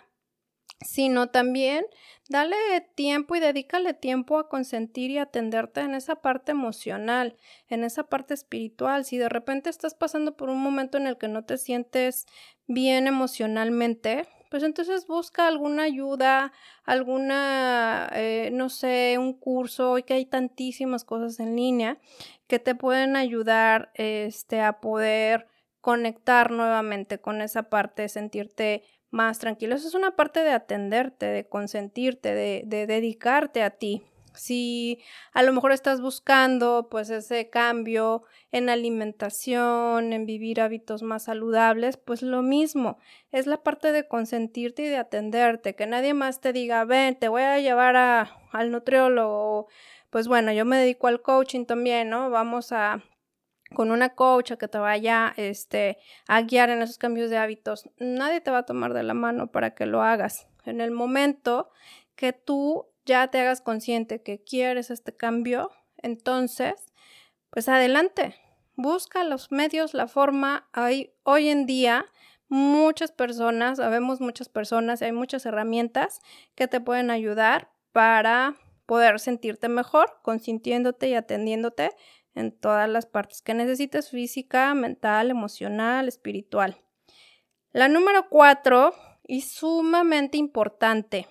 sino 0.82 1.30
también 1.30 1.86
Dale 2.30 2.56
tiempo 2.94 3.36
y 3.36 3.40
dedícale 3.40 3.96
tiempo 3.96 4.38
a 4.38 4.50
consentir 4.50 5.10
y 5.10 5.18
atenderte 5.18 5.82
en 5.82 5.96
esa 5.96 6.18
parte 6.18 6.52
emocional, 6.52 7.36
en 7.70 7.84
esa 7.84 8.04
parte 8.04 8.36
espiritual. 8.36 9.04
Si 9.04 9.18
de 9.18 9.30
repente 9.30 9.72
estás 9.72 9.96
pasando 9.96 10.38
por 10.38 10.50
un 10.50 10.62
momento 10.62 11.00
en 11.00 11.08
el 11.08 11.18
que 11.18 11.28
no 11.28 11.44
te 11.44 11.58
sientes 11.58 12.28
bien 12.68 13.08
emocionalmente, 13.08 14.28
pues 14.52 14.62
entonces 14.62 15.08
busca 15.08 15.48
alguna 15.48 15.84
ayuda, 15.84 16.54
alguna, 16.84 18.12
eh, 18.14 18.52
no 18.54 18.70
sé, 18.70 19.18
un 19.18 19.34
curso, 19.34 19.94
hoy 19.94 20.04
que 20.04 20.14
hay 20.14 20.28
tantísimas 20.28 21.06
cosas 21.06 21.40
en 21.40 21.56
línea 21.56 21.98
que 22.46 22.60
te 22.60 22.76
pueden 22.76 23.16
ayudar 23.16 23.90
este, 23.96 24.62
a 24.62 24.80
poder 24.82 25.48
conectar 25.82 26.52
nuevamente 26.52 27.20
con 27.20 27.42
esa 27.42 27.64
parte, 27.64 28.08
sentirte 28.08 28.84
más 29.12 29.40
tranquilo. 29.40 29.76
Eso 29.76 29.88
es 29.88 29.96
una 29.96 30.16
parte 30.16 30.42
de 30.44 30.52
atenderte, 30.52 31.26
de 31.26 31.48
consentirte, 31.48 32.34
de, 32.34 32.64
de 32.66 32.88
dedicarte 32.88 33.64
a 33.64 33.72
ti. 33.72 34.04
Si 34.36 35.00
a 35.34 35.44
lo 35.44 35.52
mejor 35.52 35.72
estás 35.72 36.02
buscando 36.02 36.88
pues 36.90 37.10
ese 37.10 37.50
cambio 37.50 38.24
en 38.52 38.70
alimentación, 38.70 40.14
en 40.14 40.26
vivir 40.26 40.62
hábitos 40.62 41.04
más 41.04 41.24
saludables, 41.24 41.98
pues 41.98 42.22
lo 42.22 42.42
mismo, 42.42 43.00
es 43.32 43.48
la 43.48 43.62
parte 43.64 43.92
de 43.92 44.08
consentirte 44.08 44.84
y 44.84 44.88
de 44.88 44.98
atenderte, 44.98 45.76
que 45.76 45.88
nadie 45.88 46.14
más 46.14 46.40
te 46.40 46.54
diga, 46.54 46.86
ven, 46.86 47.18
te 47.18 47.28
voy 47.28 47.42
a 47.42 47.60
llevar 47.60 47.96
a, 47.96 48.32
al 48.52 48.72
nutriólogo, 48.72 49.68
pues 50.10 50.28
bueno, 50.28 50.52
yo 50.54 50.64
me 50.64 50.78
dedico 50.78 51.08
al 51.08 51.22
coaching 51.22 51.66
también, 51.66 52.10
¿no? 52.10 52.30
Vamos 52.30 52.72
a 52.72 53.04
con 53.74 53.92
una 53.92 54.10
coach 54.10 54.54
que 54.54 54.68
te 54.68 54.78
vaya 54.78 55.34
este, 55.38 55.98
a 56.28 56.42
guiar 56.42 56.70
en 56.70 56.82
esos 56.82 56.98
cambios 56.98 57.30
de 57.30 57.38
hábitos. 57.38 57.90
Nadie 57.98 58.42
te 58.42 58.52
va 58.52 58.60
a 58.60 58.66
tomar 58.66 58.94
de 58.94 59.04
la 59.04 59.14
mano 59.14 59.52
para 59.52 59.76
que 59.76 59.86
lo 59.86 60.02
hagas. 60.02 60.48
En 60.66 60.82
el 60.82 60.92
momento 60.92 61.70
que 62.16 62.34
tú 62.34 62.88
ya 63.06 63.28
te 63.30 63.40
hagas 63.40 63.62
consciente 63.62 64.22
que 64.22 64.44
quieres 64.44 64.92
este 64.92 65.16
cambio, 65.16 65.72
entonces, 65.98 66.92
pues 67.50 67.70
adelante, 67.70 68.36
busca 68.76 69.24
los 69.24 69.52
medios, 69.52 69.94
la 69.94 70.08
forma. 70.08 70.70
Hay 70.74 71.14
hoy 71.24 71.50
en 71.50 71.66
día 71.66 72.06
muchas 72.48 73.12
personas, 73.12 73.78
sabemos 73.78 74.22
muchas 74.22 74.50
personas, 74.50 75.02
hay 75.02 75.12
muchas 75.12 75.46
herramientas 75.46 76.20
que 76.56 76.68
te 76.68 76.82
pueden 76.82 77.12
ayudar 77.12 77.72
para 77.92 78.56
poder 78.86 79.20
sentirte 79.20 79.70
mejor, 79.70 80.20
consintiéndote 80.24 81.10
y 81.10 81.14
atendiéndote 81.14 81.92
en 82.36 82.52
todas 82.52 82.90
las 82.90 83.06
partes 83.06 83.42
que 83.42 83.54
necesites, 83.54 84.10
física, 84.10 84.74
mental, 84.74 85.30
emocional, 85.32 86.08
espiritual. 86.08 86.78
La 87.72 87.88
número 87.88 88.28
cuatro, 88.30 88.94
y 89.30 89.42
sumamente 89.42 90.40
importante, 90.40 91.28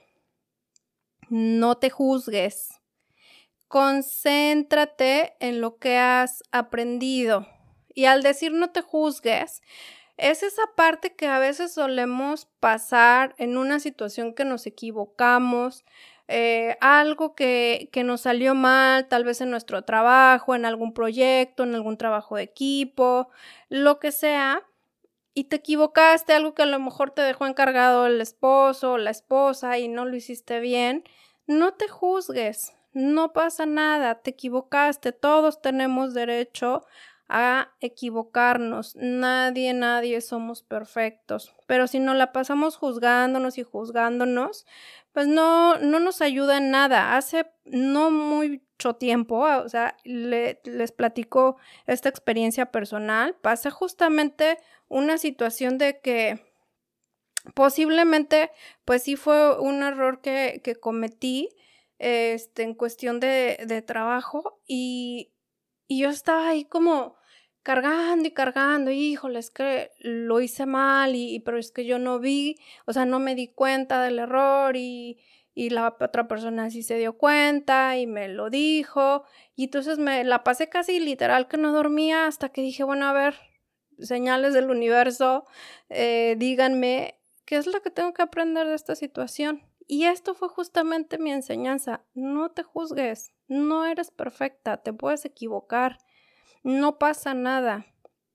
no 1.29 1.79
te 1.79 1.91
juzgues. 1.91 2.81
Concéntrate 3.67 5.35
en 5.41 5.61
lo 5.61 5.79
que 5.79 5.97
has 5.99 6.45
aprendido. 6.53 7.49
Y 7.93 8.05
al 8.05 8.23
decir 8.23 8.53
no 8.53 8.71
te 8.71 8.83
juzgues, 8.83 9.63
es 10.17 10.45
esa 10.45 10.63
parte 10.77 11.17
que 11.17 11.27
a 11.27 11.41
veces 11.41 11.75
solemos 11.75 12.47
pasar 12.61 13.35
en 13.39 13.59
una 13.59 13.81
situación 13.81 14.33
que 14.33 14.45
nos 14.45 14.67
equivocamos, 14.67 15.85
eh, 16.29 16.77
algo 16.81 17.35
que, 17.35 17.89
que, 17.93 18.05
nos 18.05 18.23
salió 18.23 18.55
mal, 18.55 19.09
tal 19.09 19.25
vez 19.25 19.41
en 19.41 19.51
nuestro 19.51 19.83
trabajo, 19.83 20.55
en 20.55 20.67
algún 20.67 20.93
proyecto, 20.93 21.65
en 21.65 21.75
algún 21.75 21.97
trabajo 21.97 22.37
de 22.37 22.43
equipo, 22.43 23.31
lo 23.71 23.99
que 23.99 24.13
sea, 24.13 24.67
y 25.35 25.45
te 25.45 25.57
equivocaste, 25.57 26.35
algo 26.35 26.55
que 26.55 26.63
a 26.63 26.67
lo 26.67 26.79
mejor 26.81 27.13
te 27.13 27.23
dejó 27.23 27.47
encargado 27.47 28.07
el 28.07 28.21
esposo 28.21 28.93
o 28.93 28.99
la 28.99 29.11
esposa 29.11 29.79
y 29.79 29.89
no 29.89 30.05
lo 30.05 30.17
hiciste 30.17 30.61
bien, 30.61 31.05
no 31.47 31.75
te 31.75 31.89
juzgues, 31.89 32.75
no 32.93 33.33
pasa 33.33 33.65
nada, 33.65 34.17
te 34.17 34.31
equivocaste, 34.31 35.13
todos 35.13 35.63
tenemos 35.63 36.13
derecho 36.13 36.85
a 37.29 37.75
equivocarnos. 37.81 38.97
Nadie, 38.97 39.75
nadie 39.75 40.21
somos 40.21 40.63
perfectos. 40.63 41.55
Pero 41.67 41.87
si 41.87 42.01
no 42.01 42.15
la 42.15 42.33
pasamos 42.33 42.77
juzgándonos 42.77 43.59
y 43.59 43.63
juzgándonos, 43.63 44.67
pues 45.13 45.27
no, 45.27 45.79
no 45.79 46.01
nos 46.01 46.23
ayuda 46.23 46.59
en 46.59 46.71
nada. 46.71 47.17
Hace 47.17 47.51
no 47.65 48.11
mucho 48.11 48.95
tiempo, 48.95 49.41
o 49.41 49.69
sea, 49.69 49.97
les 50.05 50.93
platico 50.93 51.57
esta 51.87 52.09
experiencia 52.09 52.67
personal, 52.71 53.35
pasa 53.41 53.71
justamente 53.71 54.59
una 54.89 55.19
situación 55.19 55.79
de 55.79 56.01
que 56.01 56.41
posiblemente, 57.55 58.51
pues 58.85 59.03
sí 59.03 59.17
fue 59.17 59.59
un 59.59 59.83
error 59.83 60.21
que, 60.21 60.61
que 60.63 60.77
cometí 60.77 61.49
este, 61.99 62.63
en 62.63 62.75
cuestión 62.75 63.21
de, 63.21 63.59
de 63.67 63.83
trabajo 63.83 64.61
y, 64.67 65.33
y, 65.89 66.01
yo 66.01 66.11
estaba 66.11 66.49
ahí 66.49 66.65
como 66.65 67.18
cargando 67.69 68.27
y 68.27 68.31
cargando, 68.31 68.91
híjole, 68.91 69.39
es 69.39 69.51
que 69.51 69.91
lo 69.99 70.41
hice 70.41 70.65
mal 70.65 71.15
y, 71.15 71.41
pero 71.41 71.59
es 71.59 71.71
que 71.71 71.85
yo 71.85 71.99
no 71.99 72.19
vi, 72.19 72.57
o 72.87 72.95
sea, 72.95 73.05
no 73.05 73.19
me 73.19 73.35
di 73.35 73.49
cuenta 73.49 74.03
del 74.03 74.21
error 74.21 74.75
y, 74.75 75.19
y 75.53 75.69
la 75.69 75.95
otra 76.01 76.27
persona 76.29 76.71
sí 76.71 76.83
se 76.83 76.97
dio 76.97 77.19
cuenta 77.19 77.99
y 77.99 78.07
me 78.07 78.29
lo 78.29 78.49
dijo 78.49 79.25
y 79.55 79.65
entonces 79.65 79.99
me 79.99 80.25
la 80.25 80.45
pasé 80.45 80.71
casi 80.71 80.99
literal 80.99 81.47
que 81.47 81.59
no 81.59 81.75
dormía 81.75 82.27
hasta 82.27 82.49
que 82.49 82.63
dije, 82.63 82.85
bueno, 82.85 83.05
a 83.05 83.13
ver, 83.13 83.35
señales 83.99 84.55
del 84.55 84.71
universo, 84.71 85.45
eh, 85.91 86.37
díganme 86.39 87.21
qué 87.45 87.57
es 87.57 87.67
lo 87.67 87.83
que 87.83 87.91
tengo 87.91 88.15
que 88.15 88.23
aprender 88.23 88.67
de 88.67 88.77
esta 88.77 88.95
situación. 88.95 89.63
Y 89.87 90.05
esto 90.05 90.35
fue 90.35 90.49
justamente 90.49 91.19
mi 91.19 91.33
enseñanza. 91.33 92.03
No 92.15 92.51
te 92.51 92.63
juzgues, 92.63 93.35
no 93.47 93.85
eres 93.85 94.11
perfecta, 94.11 94.79
te 94.79 94.95
puedes 94.95 95.27
equivocar, 95.27 95.99
no 96.63 96.99
pasa 96.99 97.35
nada. 97.35 97.87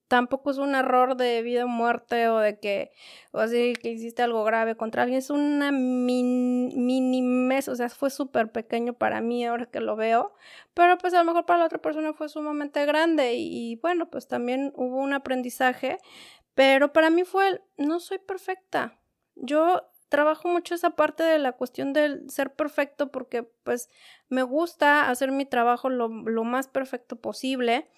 Tampoco 0.07 0.51
es 0.51 0.57
un 0.59 0.75
error 0.75 1.15
de 1.17 1.41
vida 1.41 1.65
o 1.65 1.67
muerte 1.67 2.27
o 2.29 2.37
de 2.37 2.59
que, 2.59 2.91
o 3.31 3.39
así, 3.39 3.73
que 3.81 3.89
hiciste 3.89 4.21
algo 4.21 4.43
grave 4.43 4.75
contra 4.75 5.03
alguien. 5.03 5.17
Es 5.19 5.31
una 5.31 5.71
mini 5.71 7.21
mes, 7.23 7.67
o 7.67 7.75
sea, 7.75 7.89
fue 7.89 8.11
súper 8.11 8.51
pequeño 8.51 8.93
para 8.93 9.21
mí 9.21 9.45
ahora 9.45 9.65
que 9.65 9.79
lo 9.79 9.95
veo. 9.95 10.35
Pero 10.75 10.97
pues 10.99 11.13
a 11.15 11.19
lo 11.19 11.25
mejor 11.25 11.45
para 11.45 11.59
la 11.59 11.65
otra 11.65 11.79
persona 11.81 12.13
fue 12.13 12.29
sumamente 12.29 12.85
grande 12.85 13.33
y, 13.35 13.71
y 13.71 13.75
bueno, 13.77 14.09
pues 14.09 14.27
también 14.27 14.71
hubo 14.75 14.97
un 14.97 15.13
aprendizaje. 15.13 15.97
Pero 16.53 16.93
para 16.93 17.09
mí 17.09 17.23
fue, 17.23 17.61
no 17.77 17.99
soy 17.99 18.19
perfecta. 18.19 18.99
Yo 19.35 19.89
trabajo 20.13 20.47
mucho 20.47 20.75
esa 20.75 20.91
parte 20.91 21.23
de 21.23 21.39
la 21.39 21.53
cuestión 21.53 21.91
del 21.91 22.29
ser 22.29 22.53
perfecto 22.53 23.11
porque 23.11 23.41
pues 23.63 23.89
me 24.29 24.43
gusta 24.43 25.09
hacer 25.09 25.31
mi 25.31 25.43
trabajo 25.43 25.89
lo, 25.89 26.07
lo 26.07 26.43
más 26.43 26.67
perfecto 26.67 27.15
posible. 27.15 27.89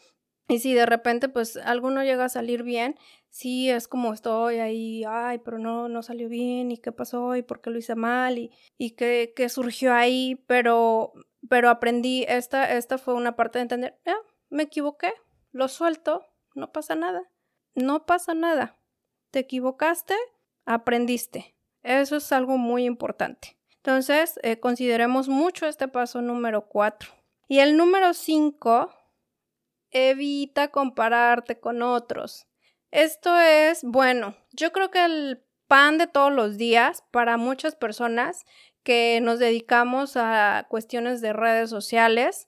Y 0.47 0.59
si 0.59 0.73
de 0.73 0.85
repente 0.85 1.27
pues 1.27 1.57
algo 1.57 1.89
no 1.91 2.05
llega 2.05 2.23
a 2.23 2.29
salir 2.29 2.63
bien, 2.63 2.95
sí 3.29 3.69
es 3.69 3.89
como 3.89 4.13
estoy 4.13 4.59
ahí, 4.59 5.03
ay, 5.05 5.39
pero 5.39 5.59
no, 5.59 5.89
no 5.89 6.03
salió 6.03 6.29
bien, 6.29 6.71
y 6.71 6.77
qué 6.77 6.93
pasó, 6.93 7.35
y 7.35 7.41
por 7.41 7.59
qué 7.59 7.69
lo 7.69 7.79
hice 7.79 7.95
mal, 7.95 8.37
y, 8.37 8.51
y 8.77 8.91
qué, 8.91 9.33
qué 9.35 9.49
surgió 9.49 9.93
ahí, 9.93 10.41
pero, 10.47 11.11
pero 11.49 11.69
aprendí, 11.69 12.25
esta, 12.29 12.77
esta 12.77 12.97
fue 12.97 13.15
una 13.15 13.35
parte 13.35 13.57
de 13.57 13.63
entender, 13.63 13.99
ya, 14.05 14.15
me 14.49 14.63
equivoqué, 14.63 15.11
lo 15.51 15.67
suelto, 15.67 16.25
no 16.53 16.71
pasa 16.71 16.95
nada, 16.95 17.23
no 17.73 18.05
pasa 18.05 18.35
nada, 18.35 18.79
te 19.31 19.39
equivocaste, 19.39 20.13
aprendiste, 20.65 21.54
eso 21.85 22.17
es 22.17 22.31
algo 22.31 22.57
muy 22.57 22.85
importante. 22.85 23.57
Entonces, 23.77 24.39
eh, 24.41 24.59
consideremos 24.59 25.29
mucho 25.29 25.67
este 25.67 25.87
paso 25.87 26.21
número 26.21 26.67
4. 26.67 27.11
Y 27.47 27.59
el 27.59 27.77
número 27.77 28.13
5 28.13 28.91
evita 29.91 30.69
compararte 30.69 31.59
con 31.59 31.83
otros. 31.83 32.47
Esto 32.89 33.39
es, 33.39 33.83
bueno, 33.83 34.35
yo 34.51 34.71
creo 34.71 34.89
que 34.89 35.05
el 35.05 35.43
pan 35.67 35.97
de 35.97 36.07
todos 36.07 36.33
los 36.33 36.57
días 36.57 37.03
para 37.11 37.37
muchas 37.37 37.75
personas 37.75 38.45
que 38.83 39.19
nos 39.21 39.39
dedicamos 39.39 40.17
a 40.17 40.65
cuestiones 40.69 41.21
de 41.21 41.33
redes 41.33 41.69
sociales, 41.69 42.47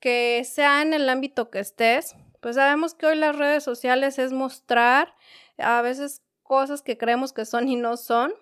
que 0.00 0.42
sea 0.44 0.82
en 0.82 0.94
el 0.94 1.08
ámbito 1.08 1.50
que 1.50 1.60
estés, 1.60 2.14
pues 2.40 2.56
sabemos 2.56 2.94
que 2.94 3.06
hoy 3.06 3.16
las 3.16 3.36
redes 3.36 3.64
sociales 3.64 4.18
es 4.18 4.32
mostrar 4.32 5.14
a 5.58 5.82
veces 5.82 6.22
cosas 6.42 6.82
que 6.82 6.96
creemos 6.96 7.32
que 7.32 7.44
son 7.44 7.68
y 7.68 7.76
no 7.76 7.96
son, 7.96 8.32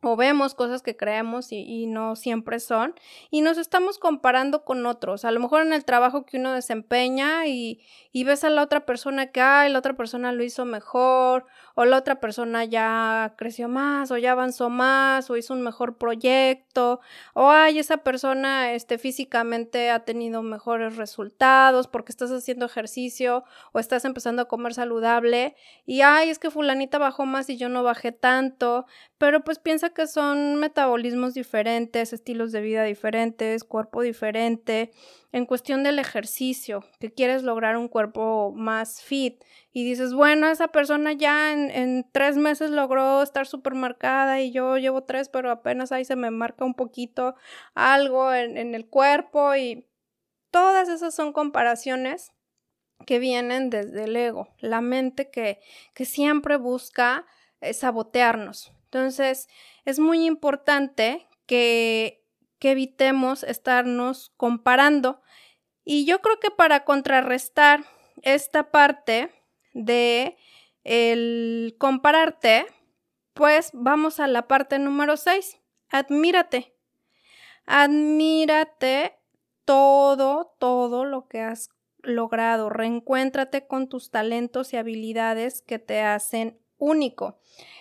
o 0.00 0.16
vemos 0.16 0.54
cosas 0.54 0.82
que 0.82 0.96
creemos 0.96 1.50
y, 1.50 1.86
no 1.86 2.14
siempre 2.14 2.60
son, 2.60 2.94
y 3.30 3.40
nos 3.40 3.58
estamos 3.58 3.98
comparando 3.98 4.64
con 4.64 4.86
otros, 4.86 5.24
a 5.24 5.32
lo 5.32 5.40
mejor 5.40 5.62
en 5.62 5.72
el 5.72 5.84
trabajo 5.84 6.24
que 6.24 6.36
uno 6.36 6.52
desempeña 6.52 7.46
y, 7.46 7.80
y 8.12 8.24
ves 8.24 8.44
a 8.44 8.50
la 8.50 8.62
otra 8.62 8.86
persona 8.86 9.32
que, 9.32 9.40
ay, 9.40 9.72
la 9.72 9.78
otra 9.80 9.96
persona 9.96 10.32
lo 10.32 10.44
hizo 10.44 10.64
mejor, 10.64 11.46
o 11.74 11.84
la 11.84 11.96
otra 11.96 12.20
persona 12.20 12.64
ya 12.64 13.34
creció 13.36 13.68
más, 13.68 14.10
o 14.10 14.16
ya 14.18 14.32
avanzó 14.32 14.70
más, 14.70 15.30
o 15.30 15.36
hizo 15.36 15.54
un 15.54 15.62
mejor 15.62 15.96
proyecto, 15.96 17.00
o 17.34 17.50
ay, 17.50 17.78
esa 17.78 17.98
persona 17.98 18.72
este, 18.72 18.98
físicamente 18.98 19.90
ha 19.90 20.04
tenido 20.04 20.42
mejores 20.42 20.96
resultados 20.96 21.86
porque 21.88 22.12
estás 22.12 22.30
haciendo 22.30 22.66
ejercicio 22.66 23.44
o 23.72 23.78
estás 23.78 24.04
empezando 24.04 24.42
a 24.42 24.48
comer 24.48 24.74
saludable, 24.74 25.56
y 25.86 26.02
ay, 26.02 26.30
es 26.30 26.38
que 26.38 26.50
fulanita 26.50 26.98
bajó 26.98 27.26
más 27.26 27.50
y 27.50 27.56
yo 27.56 27.68
no 27.68 27.82
bajé 27.82 28.12
tanto, 28.12 28.86
pero 29.18 29.42
pues 29.42 29.58
piensa 29.58 29.87
que 29.92 30.06
son 30.06 30.56
metabolismos 30.56 31.34
diferentes, 31.34 32.12
estilos 32.12 32.52
de 32.52 32.60
vida 32.60 32.84
diferentes, 32.84 33.64
cuerpo 33.64 34.02
diferente. 34.02 34.90
En 35.32 35.46
cuestión 35.46 35.82
del 35.82 35.98
ejercicio, 35.98 36.84
que 37.00 37.12
quieres 37.12 37.42
lograr 37.42 37.76
un 37.76 37.88
cuerpo 37.88 38.52
más 38.54 39.02
fit 39.02 39.42
y 39.72 39.84
dices, 39.84 40.14
bueno, 40.14 40.48
esa 40.48 40.68
persona 40.68 41.12
ya 41.12 41.52
en, 41.52 42.06
tres 42.12 42.36
meses 42.36 42.70
logró 42.70 43.22
estar 43.22 43.46
súper 43.46 43.74
marcada 43.74 44.40
y 44.40 44.52
yo 44.52 44.78
llevo 44.78 45.04
tres, 45.04 45.28
pero 45.28 45.50
apenas 45.50 45.92
ahí 45.92 46.04
se 46.04 46.16
me 46.16 46.30
marca 46.30 46.64
un 46.64 46.74
poquito 46.74 47.34
algo 47.74 48.32
en, 48.32 48.74
el 48.74 48.88
cuerpo 48.88 49.54
y 49.54 49.86
todas 50.50 50.88
esas 50.88 51.14
son 51.14 51.32
comparaciones 51.32 52.32
que 53.06 53.18
vienen 53.18 53.70
desde 53.70 54.04
el 54.04 54.16
ego, 54.16 54.48
la 54.58 54.80
mente 54.80 55.30
que, 55.30 55.60
que 55.94 56.04
siempre 56.04 56.56
busca 56.56 57.26
eh, 57.60 57.74
sabotearnos, 57.74 58.72
Entonces, 58.90 59.48
es 59.84 59.98
muy 59.98 60.24
importante 60.24 61.28
que, 61.46 62.24
que 62.58 62.70
evitemos 62.70 63.42
estarnos 63.42 64.32
comparando. 64.38 65.20
Y 65.84 66.06
yo 66.06 66.20
creo 66.22 66.40
que 66.40 66.50
para 66.50 66.84
contrarrestar 66.84 67.84
esta 68.22 68.70
parte 68.70 69.30
de 69.74 70.38
el 70.84 71.76
compararte, 71.78 72.66
pues 73.34 73.70
vamos 73.74 74.20
a 74.20 74.26
la 74.26 74.48
parte 74.48 74.78
número 74.78 75.18
6. 75.18 75.58
Admírate. 75.90 76.74
Admírate 77.66 79.18
todo, 79.66 80.54
todo 80.58 81.04
lo 81.04 81.28
que 81.28 81.42
has 81.42 81.68
logrado. 82.02 82.70
Reencuéntrate 82.70 83.66
con 83.66 83.88
tus 83.88 84.10
talentos 84.10 84.72
y 84.72 84.78
habilidades 84.78 85.60
que 85.60 85.78
te 85.78 86.00
hacen 86.00 86.58
único. 86.78 87.38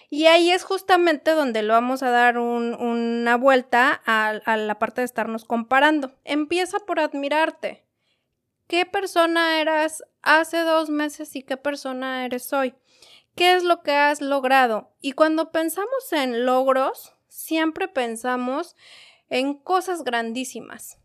Y 0.10 0.28
ahí 0.28 0.52
es 0.52 0.64
justamente 0.64 1.32
donde 1.32 1.64
lo 1.64 1.74
vamos 1.74 2.02
a 2.02 2.10
dar 2.10 2.38
una 2.38 3.36
vuelta 3.36 4.02
a, 4.06 4.30
a 4.30 4.58
la 4.58 4.80
parte 4.80 5.02
de 5.02 5.06
estarnos 5.06 5.44
comparando. 5.44 6.16
Empieza 6.24 6.80
por 6.80 7.00
admirarte. 7.00 7.86
¿Qué 8.68 8.86
persona 8.86 9.60
eras 9.60 10.04
hace 10.22 10.60
dos 10.60 10.90
meses 10.90 11.36
y 11.36 11.44
qué 11.44 11.58
persona 11.58 12.26
eres 12.26 12.52
hoy? 12.54 12.74
¿Qué 13.36 13.54
es 13.54 13.64
lo 13.64 13.84
que 13.84 13.92
has 13.92 14.22
logrado? 14.22 14.94
Y 15.02 15.12
cuando 15.12 15.52
pensamos 15.52 16.12
en 16.12 16.46
logros, 16.46 17.14
siempre 17.28 17.88
pensamos 17.88 18.76
en 19.30 19.54
cosas 19.54 20.04
grandísimas. 20.04 20.98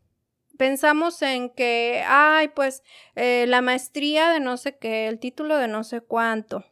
Pensamos 0.56 1.22
en 1.22 1.50
que, 1.50 2.04
ay, 2.06 2.48
pues 2.48 2.82
eh, 3.16 3.46
la 3.48 3.62
maestría 3.62 4.30
de 4.30 4.40
no 4.40 4.56
sé 4.56 4.78
qué, 4.78 5.08
el 5.08 5.18
título 5.18 5.56
de 5.56 5.68
no 5.68 5.84
sé 5.84 6.00
cuánto, 6.00 6.64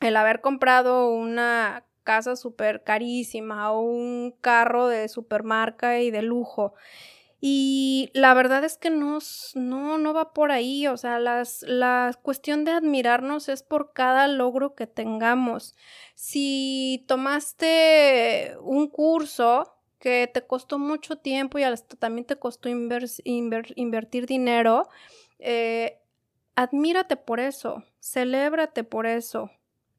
el 0.00 0.16
haber 0.16 0.40
comprado 0.40 1.10
una 1.10 1.84
casa 2.04 2.36
súper 2.36 2.84
carísima 2.84 3.70
o 3.72 3.80
un 3.80 4.34
carro 4.40 4.88
de 4.88 5.08
supermarca 5.08 6.00
y 6.00 6.10
de 6.10 6.22
lujo. 6.22 6.74
Y 7.40 8.10
la 8.14 8.34
verdad 8.34 8.64
es 8.64 8.78
que 8.78 8.90
no, 8.90 9.18
no, 9.54 9.98
no 9.98 10.12
va 10.12 10.32
por 10.32 10.50
ahí, 10.50 10.88
o 10.88 10.96
sea, 10.96 11.20
las, 11.20 11.62
la 11.62 12.12
cuestión 12.22 12.64
de 12.64 12.72
admirarnos 12.72 13.48
es 13.48 13.62
por 13.62 13.92
cada 13.92 14.26
logro 14.26 14.74
que 14.74 14.88
tengamos. 14.88 15.76
Si 16.16 17.04
tomaste 17.06 18.56
un 18.60 18.88
curso 18.88 19.76
que 20.00 20.28
te 20.32 20.46
costó 20.46 20.78
mucho 20.78 21.16
tiempo 21.18 21.58
y 21.58 21.62
hasta 21.62 21.96
también 21.96 22.24
te 22.24 22.36
costó 22.36 22.68
invertir 22.68 24.26
dinero, 24.26 24.88
eh, 25.38 26.00
admírate 26.56 27.16
por 27.16 27.38
eso, 27.38 27.84
celébrate 28.00 28.82
por 28.82 29.06
eso, 29.06 29.50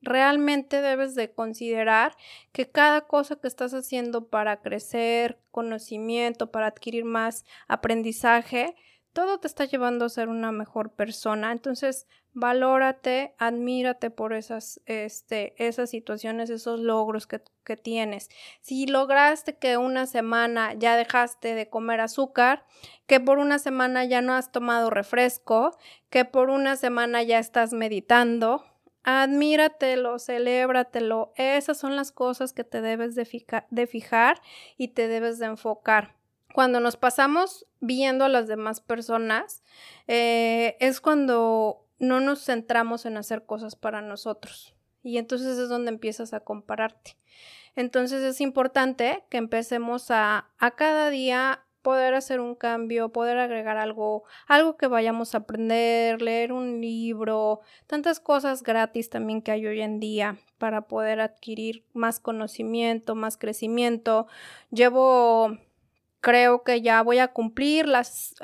realmente 0.01 0.81
debes 0.81 1.15
de 1.15 1.31
considerar 1.31 2.15
que 2.51 2.69
cada 2.69 3.01
cosa 3.01 3.35
que 3.35 3.47
estás 3.47 3.73
haciendo 3.73 4.27
para 4.27 4.61
crecer 4.61 5.39
conocimiento, 5.51 6.51
para 6.51 6.67
adquirir 6.67 7.05
más 7.05 7.45
aprendizaje, 7.67 8.75
todo 9.13 9.39
te 9.39 9.47
está 9.47 9.65
llevando 9.65 10.05
a 10.05 10.09
ser 10.09 10.29
una 10.29 10.51
mejor 10.51 10.93
persona. 10.93 11.51
Entonces, 11.51 12.07
valórate, 12.33 13.33
admírate 13.37 14.11
por 14.11 14.33
esas, 14.33 14.81
este, 14.85 15.53
esas 15.63 15.89
situaciones, 15.89 16.49
esos 16.49 16.79
logros 16.79 17.27
que, 17.27 17.41
que 17.63 17.75
tienes. 17.75 18.29
Si 18.61 18.85
lograste 18.85 19.57
que 19.57 19.77
una 19.77 20.05
semana 20.05 20.73
ya 20.73 20.95
dejaste 20.95 21.55
de 21.55 21.69
comer 21.69 22.01
azúcar, 22.01 22.65
que 23.07 23.19
por 23.19 23.39
una 23.39 23.59
semana 23.59 24.05
ya 24.05 24.21
no 24.21 24.33
has 24.33 24.51
tomado 24.51 24.89
refresco, 24.89 25.77
que 26.09 26.23
por 26.25 26.49
una 26.49 26.75
semana 26.75 27.23
ya 27.23 27.39
estás 27.39 27.73
meditando, 27.73 28.63
Admíratelo, 29.03 30.19
celébratelo. 30.19 31.33
Esas 31.35 31.77
son 31.77 31.95
las 31.95 32.11
cosas 32.11 32.53
que 32.53 32.63
te 32.63 32.81
debes 32.81 33.15
de, 33.15 33.25
fijar 33.25 34.41
y 34.77 34.89
te 34.89 35.07
debes 35.07 35.39
de 35.39 35.47
enfocar. 35.47 36.15
Cuando 36.53 36.79
nos 36.79 36.97
pasamos 36.97 37.65
viendo 37.79 38.25
a 38.25 38.29
las 38.29 38.47
demás 38.47 38.81
personas, 38.81 39.63
eh, 40.07 40.75
es 40.79 40.99
cuando 40.99 41.85
no 41.99 42.19
nos 42.19 42.43
centramos 42.45 43.05
en 43.05 43.17
hacer 43.17 43.45
cosas 43.45 43.75
para 43.75 44.01
nosotros. 44.01 44.75
Y 45.01 45.17
entonces 45.17 45.57
es 45.57 45.69
donde 45.69 45.91
empiezas 45.91 46.33
a 46.33 46.41
compararte. 46.41 47.17
Entonces 47.75 48.21
es 48.23 48.41
importante 48.41 49.23
que 49.29 49.37
empecemos 49.37 50.11
a, 50.11 50.49
a 50.57 50.71
cada 50.71 51.09
día 51.09 51.65
poder 51.89 52.13
hacer 52.13 52.39
un 52.39 52.53
cambio, 52.53 53.09
poder 53.09 53.39
agregar 53.39 53.77
algo, 53.77 54.23
algo 54.47 54.77
que 54.77 54.85
vayamos 54.85 55.33
a 55.33 55.39
aprender, 55.39 56.21
leer 56.21 56.53
un 56.53 56.79
libro, 56.81 57.61
tantas 57.87 58.19
cosas 58.19 58.61
gratis 58.61 59.09
también 59.09 59.41
que 59.41 59.49
hay 59.49 59.65
hoy 59.65 59.81
en 59.81 59.99
día 59.99 60.37
para 60.59 60.81
poder 60.83 61.19
adquirir 61.19 61.83
más 61.93 62.19
conocimiento, 62.19 63.15
más 63.15 63.37
crecimiento. 63.37 64.27
Llevo, 64.69 65.57
creo 66.21 66.63
que 66.63 66.83
ya 66.83 67.01
voy 67.01 67.17
a 67.17 67.29
cumplir 67.29 67.87
las 67.87 68.35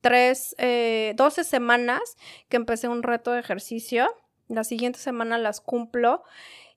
tres, 0.00 0.54
eh, 0.56 1.12
12 1.16 1.44
semanas 1.44 2.16
que 2.48 2.56
empecé 2.56 2.88
un 2.88 3.02
reto 3.02 3.32
de 3.32 3.40
ejercicio. 3.40 4.08
La 4.48 4.64
siguiente 4.64 5.00
semana 5.00 5.36
las 5.36 5.60
cumplo 5.60 6.22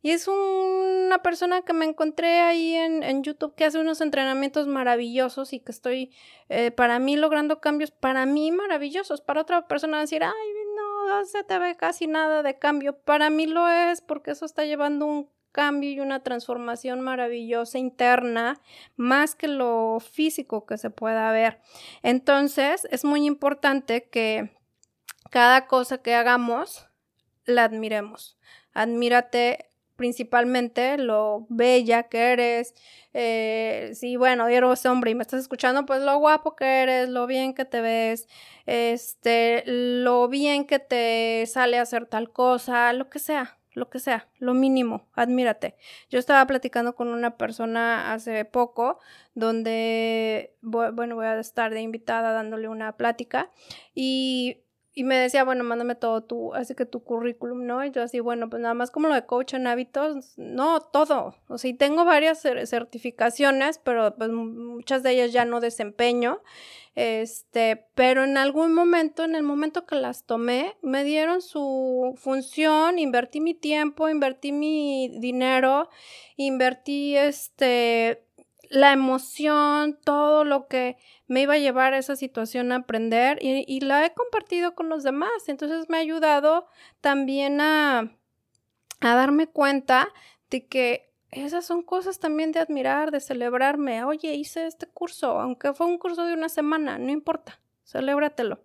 y 0.02 0.12
es 0.12 0.28
una 0.28 1.20
persona 1.22 1.62
que 1.62 1.74
me 1.74 1.86
encontré 1.86 2.42
ahí 2.42 2.74
en, 2.76 3.24
YouTube 3.24 3.54
que 3.54 3.66
hace 3.66 3.80
unos 3.80 4.02
entrenamientos 4.02 4.66
maravillosos 4.66 5.54
y 5.54 5.60
que 5.60 5.72
estoy, 5.72 6.12
eh, 6.50 6.72
para 6.72 6.98
mí, 6.98 7.16
logrando 7.18 7.62
cambios, 7.62 7.92
para 7.92 8.26
mí, 8.26 8.52
maravillosos. 8.52 9.22
Para 9.22 9.42
otra 9.42 9.68
persona 9.68 10.00
decir, 10.00 10.24
ay, 10.24 10.34
no, 10.76 11.24
se 11.26 11.44
te 11.44 11.60
ve 11.60 11.76
casi 11.76 12.08
nada 12.08 12.42
de 12.42 12.58
cambio. 12.58 12.98
Para 12.98 13.30
mí 13.30 13.46
lo 13.46 13.70
es 13.70 14.02
porque 14.02 14.32
eso 14.32 14.46
está 14.46 14.66
llevando 14.66 15.06
un 15.06 15.30
cambio 15.52 15.92
y 15.92 16.00
una 16.00 16.24
transformación 16.24 17.02
maravillosa 17.02 17.78
interna, 17.78 18.60
más 18.96 19.36
que 19.36 19.48
lo 19.48 20.00
físico 20.00 20.66
que 20.66 20.78
se 20.78 20.90
pueda 20.90 21.32
ver. 21.32 21.62
Entonces, 22.02 22.88
es 22.90 23.06
muy 23.06 23.26
importante 23.26 24.10
que 24.10 24.58
cada 25.30 25.68
cosa 25.68 26.00
que 26.00 26.16
hagamos 26.16 26.88
la 27.46 27.66
admiremos. 27.66 28.40
Admírate 28.74 29.71
principalmente 30.02 30.98
lo 30.98 31.46
bella 31.50 32.10
que 32.10 32.32
eres. 32.32 32.74
Eh, 33.14 33.92
si, 33.94 34.16
bueno, 34.16 34.48
eres 34.48 34.84
hombre 34.88 35.12
y 35.12 35.16
me 35.16 35.22
estás 35.22 35.42
escuchando, 35.42 35.86
pues 35.86 36.02
lo 36.02 36.18
guapo 36.18 36.56
que 36.56 36.82
eres, 36.82 37.08
lo 37.08 37.28
bien 37.28 37.54
que 37.54 37.66
te 37.66 37.82
ves, 37.82 38.28
este, 38.66 39.62
lo 39.68 40.28
bien 40.28 40.66
que 40.66 40.80
te 40.80 41.46
sale 41.46 41.78
hacer 41.78 42.08
tal 42.08 42.32
cosa, 42.32 42.94
lo 42.94 43.12
que 43.12 43.20
sea, 43.20 43.60
lo 43.74 43.92
que 43.92 44.00
sea, 44.00 44.28
lo 44.40 44.56
mínimo, 44.56 45.08
admírate. 45.14 45.76
Yo 46.10 46.18
estaba 46.18 46.48
platicando 46.48 46.96
con 46.96 47.10
una 47.10 47.38
persona 47.38 48.12
hace 48.12 48.44
poco 48.44 48.98
donde, 49.36 50.56
bueno, 50.62 51.14
voy 51.14 51.28
a 51.28 51.40
estar 51.40 51.72
de 51.72 51.82
invitada 51.82 52.32
dándole 52.32 52.68
una 52.70 52.98
plática 52.98 53.52
y 53.94 54.64
y 54.94 55.06
me 55.06 55.18
decía, 55.18 55.46
bueno, 55.46 55.64
mándame 55.64 55.96
todo 55.96 56.22
tu, 56.22 56.54
así 56.54 56.76
que 56.76 56.86
tu 56.86 57.02
currículum, 57.04 57.66
¿no? 57.66 57.84
Y 57.86 57.92
yo 57.92 58.04
así, 58.04 58.20
bueno, 58.20 58.50
pues 58.50 58.62
nada 58.62 58.74
más 58.74 58.92
como 58.92 59.08
lo 59.08 59.14
de 59.16 59.26
coach 59.26 59.54
en 59.54 59.68
hábitos, 59.68 60.34
no, 60.38 60.82
todo. 60.82 61.36
O 61.48 61.58
sea, 61.58 61.72
y 61.72 61.74
tengo 61.74 62.04
varias 62.04 62.42
certificaciones, 62.42 63.78
pero 63.78 64.14
pues 64.18 64.30
muchas 64.32 65.02
de 65.02 65.12
ellas 65.12 65.32
ya 65.32 65.46
no 65.46 65.62
desempeño. 65.62 66.42
Este, 66.96 67.88
pero 67.96 68.26
en 68.26 68.36
algún 68.36 68.74
momento, 68.74 69.24
en 69.24 69.36
el 69.36 69.44
momento 69.44 69.86
que 69.86 69.96
las 69.96 70.26
tomé, 70.26 70.76
me 70.82 71.06
dieron 71.06 71.42
su 71.42 72.14
función, 72.18 73.00
invertí 73.00 73.40
mi 73.40 73.54
tiempo, 73.54 74.10
invertí 74.10 74.52
mi 74.52 75.10
dinero, 75.20 75.90
invertí 76.36 77.16
este 77.16 78.26
la 78.72 78.94
emoción, 78.94 80.00
todo 80.04 80.46
lo 80.46 80.68
que 80.68 80.98
me 81.28 81.42
iba 81.42 81.56
a 81.56 81.60
llevar 81.60 81.94
a 81.94 81.98
esa 81.98 82.16
situación 82.16 82.72
a 82.72 82.78
aprender 82.78 83.38
y, 83.42 83.80
la 83.82 84.06
he 84.06 84.14
compartido 84.14 84.76
con 84.76 84.90
los 84.90 85.04
demás. 85.04 85.48
Entonces 85.48 85.90
me 85.90 85.98
ha 85.98 86.00
ayudado 86.00 86.68
también 87.02 87.60
a, 87.60 88.18
a 89.02 89.16
darme 89.16 89.48
cuenta 89.48 90.08
de 90.50 90.68
que 90.68 91.12
esas 91.32 91.66
son 91.66 91.84
cosas 91.84 92.20
también 92.20 92.52
de 92.52 92.60
admirar, 92.60 93.12
de 93.12 93.20
celebrarme. 93.20 94.04
Oye, 94.06 94.34
hice 94.36 94.66
este 94.68 94.88
curso, 94.88 95.40
aunque 95.40 95.74
fue 95.74 95.88
un 95.88 95.98
curso 95.98 96.26
de 96.26 96.34
una 96.34 96.50
semana, 96.50 96.98
no 96.98 97.12
importa, 97.12 97.60
celébratelo. 97.86 98.64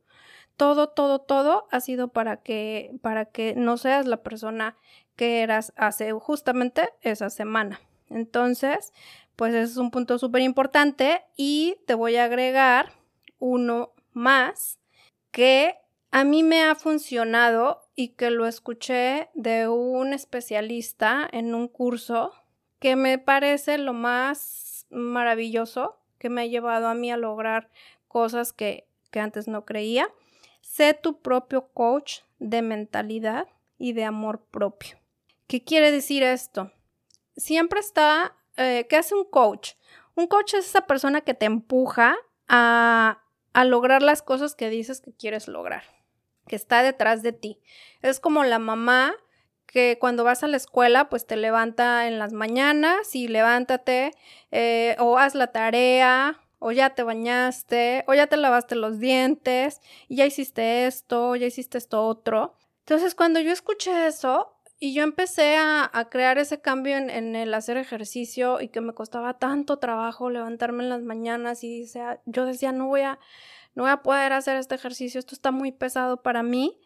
Todo, 0.57 0.89
todo, 0.89 1.21
todo 1.21 1.67
ha 1.71 1.81
sido 1.81 2.09
para 2.09 2.39
que, 2.39 2.93
para 3.03 3.27
que 3.27 3.55
no 3.57 3.77
seas 3.77 4.07
la 4.07 4.23
persona 4.23 4.77
que 5.17 5.43
eras 5.43 5.73
hace 5.77 6.13
justamente 6.13 6.91
esa 7.03 7.29
semana. 7.29 7.81
Entonces, 8.09 8.93
pues 9.37 9.55
ese 9.55 9.73
es 9.73 9.77
un 9.77 9.91
punto 9.91 10.19
súper 10.19 10.43
importante 10.43 11.23
y 11.37 11.77
te 11.87 11.95
voy 11.95 12.17
a 12.17 12.25
agregar 12.25 12.93
uno 13.39 13.93
más 14.13 14.79
que 15.31 15.77
a 16.11 16.25
mí 16.25 16.43
me 16.43 16.63
ha 16.63 16.75
funcionado 16.75 17.83
y 17.95 18.09
que 18.15 18.31
lo 18.31 18.47
escuché 18.47 19.29
de 19.35 19.69
un 19.69 20.13
especialista 20.13 21.29
en 21.31 21.55
un 21.55 21.69
curso 21.69 22.33
que 22.79 22.97
me 22.97 23.19
parece 23.19 23.79
lo 23.79 23.93
más 23.93 24.87
maravilloso 24.91 25.99
que 26.19 26.31
me 26.31 26.43
ha 26.43 26.47
llevado 26.47 26.89
a 26.89 26.95
mí 26.95 27.11
a 27.11 27.17
lograr 27.17 27.71
cosas 28.09 28.53
que, 28.53 28.89
que 29.11 29.21
antes 29.21 29.49
no 29.49 29.65
creía. 29.65 30.09
Sé 30.63 30.95
tu 30.95 31.21
propio 31.21 31.69
coach 31.69 32.21
de 32.39 32.63
mentalidad 32.63 33.47
y 33.79 33.93
de 33.93 34.05
amor 34.05 34.47
propio. 34.51 34.99
¿Qué 35.47 35.63
quiere 35.63 35.91
decir 35.91 36.23
esto? 36.23 36.73
siempre 37.37 37.81
está, 37.81 38.35
eh, 38.57 38.87
¿qué 38.89 38.97
hace 38.97 39.15
un 39.15 39.25
coach? 39.25 39.73
Un 40.15 40.27
coach 40.27 40.55
es 40.55 40.67
esa 40.67 40.87
persona 40.87 41.21
que 41.21 41.35
te 41.35 41.47
empuja 41.47 42.17
a, 42.49 43.23
a 43.53 43.65
lograr 43.65 44.03
las 44.03 44.23
cosas 44.23 44.55
que 44.55 44.71
dices 44.71 45.01
que 45.01 45.13
quieres 45.13 45.49
lograr, 45.49 45.85
que 46.47 46.57
está 46.57 46.83
detrás 46.83 47.23
de 47.23 47.33
ti. 47.33 47.61
Es 48.03 48.21
como 48.21 48.45
la 48.45 48.59
mamá 48.59 49.15
que 49.67 49.99
cuando 50.01 50.25
vas 50.25 50.43
a 50.43 50.47
la 50.47 50.57
escuela, 50.57 51.09
pues 51.09 51.27
te 51.27 51.37
levanta 51.37 52.07
en 52.07 52.19
las 52.19 52.33
mañanas 52.33 53.15
y 53.15 53.29
levántate 53.29 54.13
eh, 54.51 54.97
o 54.99 55.19
haz 55.19 55.35
la 55.35 55.49
tarea 55.49 56.41
o 56.59 56.73
ya 56.73 56.95
te 56.95 57.03
bañaste 57.03 58.05
o 58.07 58.15
ya 58.15 58.27
te 58.27 58.37
lavaste 58.37 58.75
los 58.75 58.99
dientes 58.99 59.81
y 60.09 60.17
ya 60.17 60.27
hiciste 60.27 60.87
esto, 60.87 61.37
ya 61.37 61.47
hiciste 61.47 61.79
esto 61.79 62.07
otro. 62.07 62.55
Entonces 62.81 63.15
cuando 63.15 63.41
yo 63.41 63.53
escuché 63.53 64.07
eso, 64.07 64.56
y 64.79 64.93
yo 64.93 65.03
empecé 65.03 65.57
a, 65.57 65.91
crear 66.11 66.39
ese 66.39 66.61
cambio 66.61 66.97
en, 66.97 67.35
el 67.35 67.55
hacer 67.55 67.77
ejercicio 67.77 68.61
y 68.61 68.69
que 68.69 68.81
me 68.81 68.93
costaba 68.93 69.39
tanto 69.39 69.79
trabajo 69.79 70.31
levantarme 70.31 70.83
en 70.83 70.91
las 70.91 71.03
mañanas 71.03 71.65
y 71.65 71.87
yo 72.27 72.45
decía, 72.45 72.73
no 72.73 72.87
voy 72.87 73.01
a, 73.03 73.19
no 73.75 73.85
voy 73.85 73.93
a 73.93 74.03
poder 74.03 74.33
hacer 74.33 74.57
este 74.57 74.75
ejercicio, 74.75 75.19
esto 75.19 75.35
está 75.35 75.51
muy 75.51 75.73
pesado 75.73 76.23
para 76.23 76.43
mí. 76.43 76.79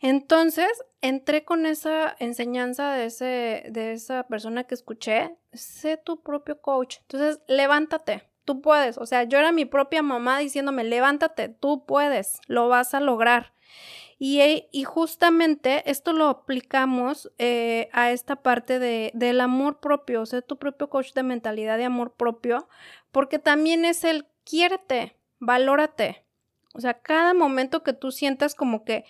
Entonces 0.00 0.68
entré 1.02 1.44
con 1.44 1.66
esa 1.66 2.16
enseñanza 2.18 2.94
de, 2.94 3.04
ese, 3.06 3.64
de 3.70 3.92
esa 3.92 4.26
persona 4.26 4.64
que 4.64 4.74
escuché, 4.74 5.36
sé 5.52 5.98
tu 5.98 6.22
propio 6.22 6.60
coach. 6.60 6.96
Entonces, 7.02 7.40
levántate, 7.48 8.28
tú 8.44 8.62
puedes. 8.62 8.96
O 8.96 9.06
sea, 9.06 9.24
yo 9.24 9.38
era 9.38 9.52
mi 9.52 9.66
propia 9.66 10.02
mamá 10.02 10.38
diciéndome, 10.38 10.84
levántate, 10.84 11.50
tú 11.50 11.84
puedes, 11.84 12.40
lo 12.46 12.68
vas 12.68 12.94
a 12.94 13.00
lograr. 13.00 13.52
Y, 14.22 14.68
y 14.70 14.84
justamente 14.84 15.90
esto 15.90 16.12
lo 16.12 16.28
aplicamos 16.28 17.32
eh, 17.38 17.88
a 17.94 18.10
esta 18.10 18.36
parte 18.36 18.78
de, 18.78 19.10
del 19.14 19.40
amor 19.40 19.80
propio, 19.80 20.20
o 20.20 20.26
sea, 20.26 20.42
tu 20.42 20.58
propio 20.58 20.90
coach 20.90 21.14
de 21.14 21.22
mentalidad 21.22 21.78
de 21.78 21.86
amor 21.86 22.12
propio, 22.12 22.68
porque 23.12 23.38
también 23.38 23.86
es 23.86 24.04
el 24.04 24.26
quiérete, 24.44 25.16
valórate. 25.38 26.26
O 26.74 26.82
sea, 26.82 27.00
cada 27.00 27.32
momento 27.32 27.82
que 27.82 27.94
tú 27.94 28.12
sientas 28.12 28.54
como 28.54 28.84
que, 28.84 29.06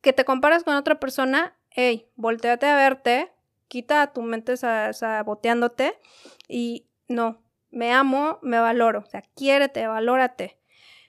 que 0.00 0.12
te 0.12 0.24
comparas 0.24 0.62
con 0.62 0.76
otra 0.76 1.00
persona, 1.00 1.56
hey, 1.70 2.06
volteate 2.14 2.66
a 2.66 2.76
verte, 2.76 3.32
quita 3.66 4.12
tu 4.12 4.22
mente 4.22 4.56
saboteándote 4.56 5.98
y 6.46 6.86
no, 7.08 7.42
me 7.72 7.92
amo, 7.92 8.38
me 8.40 8.60
valoro. 8.60 9.00
O 9.00 9.10
sea, 9.10 9.22
quiérete, 9.34 9.88
valórate. 9.88 10.58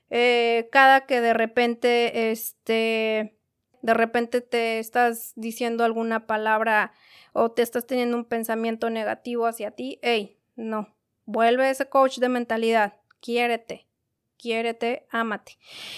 Eh, 0.10 0.70
cada 0.72 1.06
que 1.06 1.22
de 1.22 1.34
repente, 1.34 2.32
este, 2.32 3.38
de 3.82 3.94
repente 3.94 4.42
te 4.42 4.80
estás 4.80 5.34
diciendo 5.36 5.84
alguna 5.84 6.28
palabra 6.28 6.94
o 7.34 7.52
te 7.52 7.62
estás 7.62 7.86
teniendo 7.86 8.18
un 8.18 8.26
pensamiento 8.26 8.90
negativo 8.90 9.46
hacia 9.46 9.72
ti, 9.72 10.00
hey, 10.02 10.38
no, 10.56 10.96
vuelve 11.26 11.70
ese 11.70 11.90
coach 11.90 12.20
de 12.20 12.30
mentalidad, 12.30 12.94
quiérete, 13.20 13.88
quiérete, 14.38 15.06
ámate. 15.10 15.58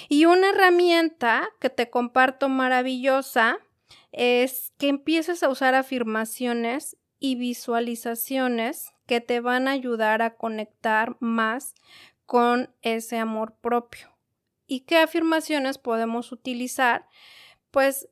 Y 0.10 0.26
una 0.26 0.50
herramienta 0.50 1.50
que 1.60 1.70
te 1.70 1.90
comparto 1.90 2.50
maravillosa 2.50 3.60
es 4.12 4.74
que 4.78 4.88
empieces 4.88 5.44
a 5.44 5.50
usar 5.50 5.76
afirmaciones 5.76 6.98
y 7.20 7.36
visualizaciones 7.36 8.94
que 9.06 9.22
te 9.22 9.40
van 9.40 9.68
a 9.68 9.72
ayudar 9.72 10.22
a 10.22 10.36
conectar 10.36 11.18
más 11.20 11.76
con 12.28 12.70
ese 12.84 13.18
amor 13.18 13.56
propio. 13.60 14.16
¿Y 14.68 14.82
qué 14.82 14.98
afirmaciones 14.98 15.80
podemos 15.80 16.32
utilizar? 16.32 17.08
Pues 17.72 18.10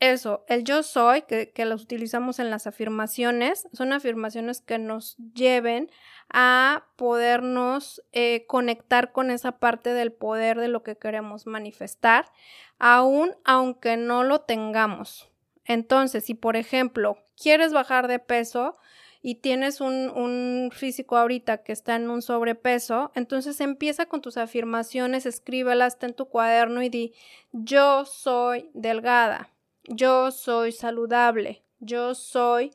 eso, 0.00 0.44
el 0.46 0.62
yo 0.62 0.84
soy, 0.84 1.22
que, 1.22 1.50
que 1.50 1.64
los 1.64 1.82
utilizamos 1.82 2.38
en 2.38 2.50
las 2.50 2.68
afirmaciones, 2.68 3.66
son 3.72 3.92
afirmaciones 3.92 4.60
que 4.60 4.78
nos 4.78 5.16
lleven 5.34 5.90
a 6.30 6.84
podernos 6.96 8.02
eh, 8.12 8.44
conectar 8.46 9.12
con 9.12 9.30
esa 9.30 9.58
parte 9.58 9.94
del 9.94 10.12
poder 10.12 10.60
de 10.60 10.68
lo 10.68 10.82
que 10.82 10.98
queremos 10.98 11.46
manifestar, 11.46 12.30
aún 12.78 13.34
aunque 13.44 13.96
no 13.96 14.22
lo 14.24 14.42
tengamos. 14.42 15.30
Entonces, 15.64 16.24
si 16.24 16.34
por 16.34 16.56
ejemplo 16.56 17.18
quieres 17.34 17.72
bajar 17.72 18.08
de 18.08 18.18
peso, 18.18 18.76
y 19.20 19.36
tienes 19.36 19.80
un, 19.80 20.10
un, 20.10 20.70
físico 20.72 21.16
ahorita 21.16 21.58
que 21.62 21.72
está 21.72 21.96
en 21.96 22.08
un 22.08 22.22
sobrepeso, 22.22 23.10
entonces 23.14 23.60
empieza 23.60 24.06
con 24.06 24.22
tus 24.22 24.36
afirmaciones, 24.36 25.26
escríbelas, 25.26 25.98
en 26.00 26.14
tu 26.14 26.26
cuaderno 26.26 26.82
y 26.82 26.88
di, 26.88 27.14
yo 27.52 28.04
soy 28.04 28.70
delgada, 28.74 29.50
yo 29.84 30.30
soy 30.30 30.72
saludable, 30.72 31.64
yo 31.80 32.14
soy 32.14 32.72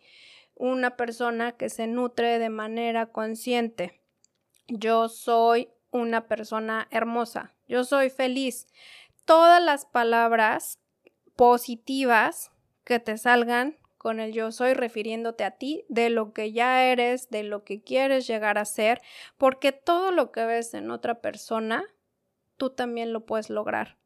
una 0.56 0.95
persona 0.95 1.53
que 1.53 1.69
se 1.69 1.88
nutre 1.88 2.39
de 2.39 2.49
manera 2.49 3.08
consciente, 3.08 4.01
yo 4.67 5.10
soy 5.10 5.69
una 5.91 6.27
persona 6.27 6.88
hermosa, 6.91 7.53
yo 7.67 7.84
soy 7.84 8.10
feliz. 8.10 8.67
Todas 9.25 9.62
las 9.62 9.86
palabras 9.86 10.79
positivas 11.36 12.51
que 12.84 12.99
te 12.99 13.17
salgan 13.17 13.77
con 14.04 14.20
el 14.20 14.34
yo 14.34 14.52
soy 14.52 14.74
refiriéndote 14.74 15.46
a 15.46 15.52
ti, 15.52 15.86
de 15.88 16.10
lo 16.10 16.34
que 16.34 16.52
ya 16.52 16.84
eres, 16.84 17.30
de 17.30 17.42
lo 17.42 17.63
que 17.63 17.82
quieres 17.82 18.28
llegar 18.28 18.58
a 18.58 18.66
ser, 18.66 19.02
porque 19.38 19.72
todo 19.72 20.12
lo 20.12 20.34
que 20.34 20.46
ves 20.46 20.74
en 20.74 20.92
otra 20.92 21.22
persona, 21.22 21.86
tú 22.58 22.70
también 22.70 23.13
lo 23.13 23.26
puedes 23.26 23.50
lograr. 23.50 23.98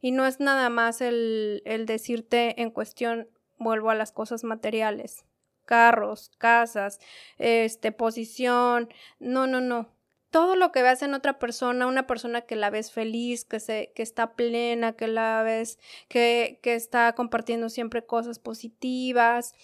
Y 0.00 0.12
no 0.12 0.24
es 0.24 0.38
nada 0.38 0.70
más 0.70 1.00
el, 1.00 1.62
el 1.64 1.84
decirte 1.84 2.62
en 2.62 2.70
cuestión, 2.70 3.28
vuelvo 3.58 3.90
a 3.90 3.96
las 3.96 4.12
cosas 4.12 4.44
materiales, 4.44 5.24
carros, 5.64 6.30
casas, 6.38 7.00
este, 7.38 7.90
posición, 7.90 8.88
no, 9.18 9.48
no, 9.48 9.60
no 9.60 9.99
todo 10.30 10.56
lo 10.56 10.72
que 10.72 10.82
veas 10.82 11.02
en 11.02 11.14
otra 11.14 11.38
persona, 11.38 11.86
una 11.86 12.06
persona 12.06 12.42
que 12.42 12.56
la 12.56 12.70
ves 12.70 12.92
feliz, 12.92 13.44
que, 13.44 13.60
se, 13.60 13.92
que 13.94 14.02
está 14.02 14.34
plena, 14.34 14.92
que 14.92 15.08
la 15.08 15.42
ves, 15.42 15.78
que, 16.08 16.60
que 16.62 16.74
está 16.74 17.12
compartiendo 17.14 17.68
siempre 17.68 18.06
cosas 18.06 18.38
positivas, 18.38 19.54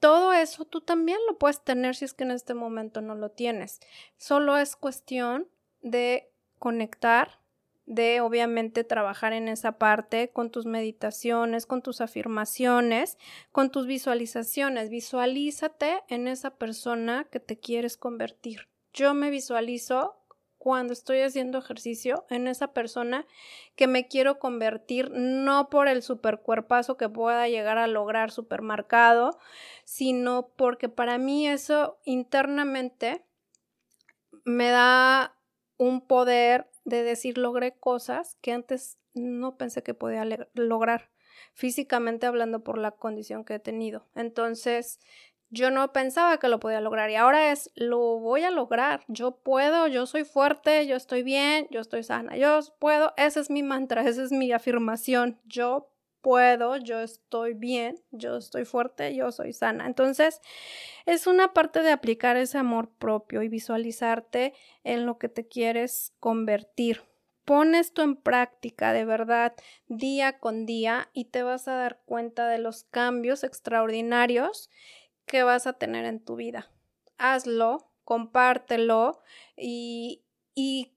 todo 0.00 0.32
eso 0.32 0.64
tú 0.64 0.80
también 0.80 1.18
lo 1.28 1.38
puedes 1.38 1.62
tener 1.62 1.94
si 1.94 2.06
es 2.06 2.14
que 2.14 2.24
en 2.24 2.30
este 2.30 2.54
momento 2.54 3.02
no 3.02 3.14
lo 3.14 3.30
tienes. 3.30 3.80
Solo 4.16 4.56
es 4.56 4.74
cuestión 4.74 5.46
de 5.82 6.32
conectar, 6.58 7.38
de 7.84 8.22
obviamente 8.22 8.82
trabajar 8.82 9.34
en 9.34 9.48
esa 9.48 9.72
parte 9.72 10.30
con 10.30 10.50
tus 10.50 10.64
meditaciones, 10.64 11.66
con 11.66 11.82
tus 11.82 12.00
afirmaciones, 12.00 13.18
con 13.52 13.70
tus 13.70 13.86
visualizaciones. 13.86 14.88
Visualízate 14.88 16.02
en 16.08 16.28
esa 16.28 16.56
persona 16.56 17.26
que 17.30 17.40
te 17.40 17.58
quieres 17.58 17.98
convertir 17.98 18.69
yo 18.92 19.14
me 19.14 19.30
visualizo 19.30 20.16
cuando 20.58 20.92
estoy 20.92 21.20
haciendo 21.20 21.58
ejercicio 21.58 22.26
en 22.28 22.46
esa 22.46 22.74
persona 22.74 23.26
que 23.76 23.86
me 23.86 24.08
quiero 24.08 24.38
convertir, 24.38 25.10
no 25.10 25.70
por 25.70 25.88
el 25.88 26.02
supercuerpazo 26.02 26.98
que 26.98 27.08
pueda 27.08 27.48
llegar 27.48 27.78
a 27.78 27.86
lograr 27.86 28.30
supermarcado, 28.30 29.38
sino 29.84 30.50
porque 30.56 30.90
para 30.90 31.16
mí 31.16 31.48
eso 31.48 31.98
internamente 32.04 33.24
me 34.44 34.68
da 34.68 35.34
un 35.78 36.06
poder 36.06 36.68
de 36.84 37.04
decir 37.04 37.38
logré 37.38 37.78
cosas 37.78 38.36
que 38.42 38.52
antes 38.52 38.98
no 39.14 39.56
pensé 39.56 39.82
que 39.82 39.94
podía 39.94 40.26
lograr 40.52 41.10
físicamente 41.54 42.26
hablando 42.26 42.62
por 42.62 42.78
la 42.78 42.90
condición 42.90 43.44
que 43.44 43.54
he 43.54 43.58
tenido. 43.58 44.06
Entonces, 44.14 45.00
yo 45.50 45.70
no 45.70 45.92
pensaba 45.92 46.38
que 46.38 46.48
lo 46.48 46.60
podía 46.60 46.80
lograr 46.80 47.10
y 47.10 47.16
ahora 47.16 47.50
es, 47.50 47.70
lo 47.74 48.18
voy 48.18 48.44
a 48.44 48.50
lograr, 48.50 49.04
yo 49.08 49.32
puedo, 49.32 49.88
yo 49.88 50.06
soy 50.06 50.24
fuerte, 50.24 50.86
yo 50.86 50.96
estoy 50.96 51.22
bien, 51.22 51.66
yo 51.70 51.80
estoy 51.80 52.04
sana, 52.04 52.36
yo 52.36 52.60
puedo, 52.78 53.12
ese 53.16 53.40
es 53.40 53.50
mi 53.50 53.62
mantra, 53.62 54.02
esa 54.08 54.22
es 54.22 54.32
mi 54.32 54.52
afirmación, 54.52 55.40
yo 55.44 55.90
puedo, 56.20 56.76
yo 56.76 57.00
estoy 57.00 57.54
bien, 57.54 58.00
yo 58.10 58.36
estoy 58.36 58.64
fuerte, 58.64 59.14
yo 59.14 59.32
soy 59.32 59.52
sana. 59.52 59.86
Entonces, 59.86 60.40
es 61.06 61.26
una 61.26 61.54
parte 61.54 61.82
de 61.82 61.92
aplicar 61.92 62.36
ese 62.36 62.58
amor 62.58 62.90
propio 62.90 63.42
y 63.42 63.48
visualizarte 63.48 64.54
en 64.84 65.06
lo 65.06 65.18
que 65.18 65.28
te 65.28 65.48
quieres 65.48 66.12
convertir. 66.20 67.02
Pon 67.44 67.74
esto 67.74 68.02
en 68.02 68.16
práctica 68.16 68.92
de 68.92 69.04
verdad 69.04 69.54
día 69.88 70.38
con 70.38 70.66
día 70.66 71.08
y 71.12 71.24
te 71.24 71.42
vas 71.42 71.66
a 71.68 71.74
dar 71.74 72.00
cuenta 72.04 72.48
de 72.48 72.58
los 72.58 72.84
cambios 72.84 73.42
extraordinarios 73.42 74.70
que 75.30 75.44
vas 75.44 75.68
a 75.68 75.74
tener 75.74 76.06
en 76.06 76.18
tu 76.18 76.34
vida. 76.34 76.72
Hazlo, 77.16 77.92
compártelo 78.02 79.22
y, 79.56 80.24
y 80.56 80.96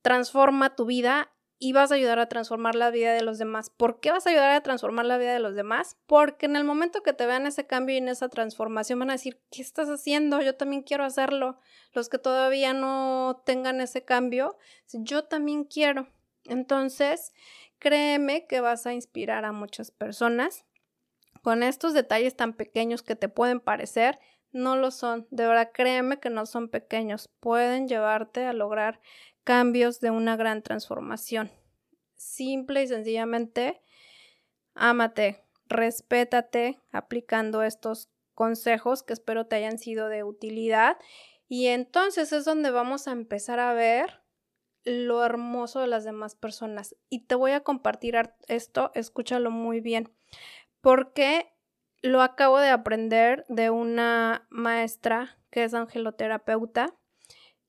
transforma 0.00 0.74
tu 0.74 0.86
vida 0.86 1.30
y 1.58 1.74
vas 1.74 1.92
a 1.92 1.96
ayudar 1.96 2.18
a 2.18 2.28
transformar 2.30 2.76
la 2.76 2.90
vida 2.90 3.12
de 3.12 3.22
los 3.22 3.36
demás. 3.36 3.68
¿Por 3.68 4.00
qué 4.00 4.10
vas 4.10 4.26
a 4.26 4.30
ayudar 4.30 4.52
a 4.52 4.62
transformar 4.62 5.04
la 5.04 5.18
vida 5.18 5.34
de 5.34 5.38
los 5.38 5.54
demás? 5.54 5.98
Porque 6.06 6.46
en 6.46 6.56
el 6.56 6.64
momento 6.64 7.02
que 7.02 7.12
te 7.12 7.26
vean 7.26 7.46
ese 7.46 7.66
cambio 7.66 7.94
y 7.94 7.98
en 7.98 8.08
esa 8.08 8.30
transformación 8.30 8.98
van 9.00 9.10
a 9.10 9.14
decir, 9.14 9.42
¿qué 9.50 9.60
estás 9.60 9.88
haciendo? 9.88 10.40
Yo 10.40 10.56
también 10.56 10.82
quiero 10.82 11.04
hacerlo. 11.04 11.58
Los 11.92 12.08
que 12.08 12.18
todavía 12.18 12.72
no 12.72 13.42
tengan 13.44 13.82
ese 13.82 14.02
cambio, 14.02 14.56
yo 14.92 15.24
también 15.24 15.64
quiero. 15.64 16.08
Entonces, 16.46 17.34
créeme 17.78 18.46
que 18.46 18.60
vas 18.60 18.86
a 18.86 18.94
inspirar 18.94 19.44
a 19.44 19.52
muchas 19.52 19.90
personas 19.90 20.64
con 21.44 21.62
estos 21.62 21.92
detalles 21.92 22.36
tan 22.36 22.54
pequeños 22.54 23.02
que 23.02 23.16
te 23.16 23.28
pueden 23.28 23.60
parecer, 23.60 24.18
no 24.50 24.76
lo 24.76 24.90
son. 24.90 25.26
De 25.30 25.46
verdad, 25.46 25.72
créeme 25.74 26.18
que 26.18 26.30
no 26.30 26.46
son 26.46 26.70
pequeños. 26.70 27.28
Pueden 27.38 27.86
llevarte 27.86 28.46
a 28.46 28.54
lograr 28.54 28.98
cambios 29.44 30.00
de 30.00 30.10
una 30.10 30.36
gran 30.36 30.62
transformación. 30.62 31.52
Simple 32.16 32.82
y 32.82 32.86
sencillamente, 32.86 33.82
ámate, 34.74 35.44
respétate 35.66 36.80
aplicando 36.92 37.62
estos 37.62 38.08
consejos 38.32 39.02
que 39.02 39.12
espero 39.12 39.46
te 39.46 39.56
hayan 39.56 39.78
sido 39.78 40.08
de 40.08 40.24
utilidad. 40.24 40.96
Y 41.46 41.66
entonces 41.66 42.32
es 42.32 42.46
donde 42.46 42.70
vamos 42.70 43.06
a 43.06 43.12
empezar 43.12 43.60
a 43.60 43.74
ver 43.74 44.22
lo 44.84 45.22
hermoso 45.22 45.80
de 45.80 45.88
las 45.88 46.04
demás 46.04 46.36
personas. 46.36 46.96
Y 47.10 47.26
te 47.26 47.34
voy 47.34 47.50
a 47.50 47.60
compartir 47.60 48.16
esto, 48.48 48.92
escúchalo 48.94 49.50
muy 49.50 49.82
bien, 49.82 50.10
porque 50.84 51.50
lo 52.02 52.20
acabo 52.20 52.58
de 52.58 52.68
aprender 52.68 53.46
de 53.48 53.70
una 53.70 54.46
maestra 54.50 55.38
que 55.50 55.64
es 55.64 55.72
angeloterapeuta 55.72 56.94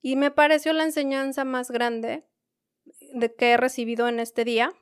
y 0.02 0.18
me 0.18 0.32
pareció 0.32 0.74
la 0.74 0.84
enseñanza 0.84 1.46
más 1.46 1.72
grande 1.72 2.28
de 3.14 3.34
que 3.34 3.52
he 3.52 3.58
recibido 3.58 4.10
en 4.10 4.20
este 4.20 4.44
día, 4.44 4.74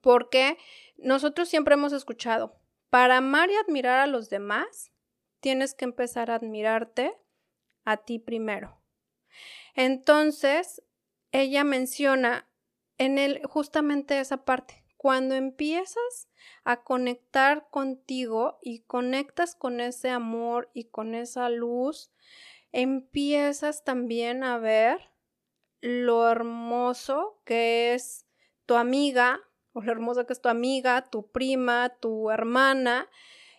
porque 0.00 0.56
nosotros 0.98 1.48
siempre 1.48 1.74
hemos 1.74 1.92
escuchado, 1.92 2.54
para 2.90 3.16
amar 3.16 3.50
y 3.50 3.56
admirar 3.56 3.98
a 3.98 4.06
los 4.06 4.30
demás, 4.30 4.92
tienes 5.40 5.74
que 5.74 5.84
empezar 5.84 6.30
a 6.30 6.36
admirarte 6.36 7.12
a 7.84 7.96
ti 7.96 8.20
primero. 8.20 8.80
Entonces, 9.74 10.80
ella 11.32 11.64
menciona 11.64 12.48
en 12.98 13.18
él 13.18 13.42
justamente 13.46 14.20
esa 14.20 14.44
parte. 14.44 14.81
Cuando 15.02 15.34
empiezas 15.34 16.28
a 16.62 16.84
conectar 16.84 17.68
contigo 17.70 18.60
y 18.62 18.82
conectas 18.82 19.56
con 19.56 19.80
ese 19.80 20.10
amor 20.10 20.70
y 20.74 20.84
con 20.84 21.16
esa 21.16 21.48
luz, 21.48 22.12
empiezas 22.70 23.82
también 23.82 24.44
a 24.44 24.58
ver 24.58 25.10
lo 25.80 26.30
hermoso 26.30 27.42
que 27.44 27.94
es 27.94 28.26
tu 28.64 28.76
amiga, 28.76 29.40
o 29.72 29.80
lo 29.80 29.90
hermoso 29.90 30.24
que 30.24 30.34
es 30.34 30.40
tu 30.40 30.48
amiga, 30.48 31.10
tu 31.10 31.32
prima, 31.32 31.96
tu 32.00 32.30
hermana, 32.30 33.10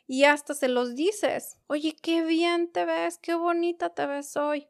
y 0.07 0.23
hasta 0.23 0.53
se 0.53 0.69
los 0.69 0.95
dices, 0.95 1.57
oye, 1.67 1.93
qué 2.01 2.23
bien 2.23 2.71
te 2.71 2.85
ves, 2.85 3.17
qué 3.17 3.35
bonita 3.35 3.89
te 3.89 4.05
ves 4.05 4.37
hoy 4.37 4.69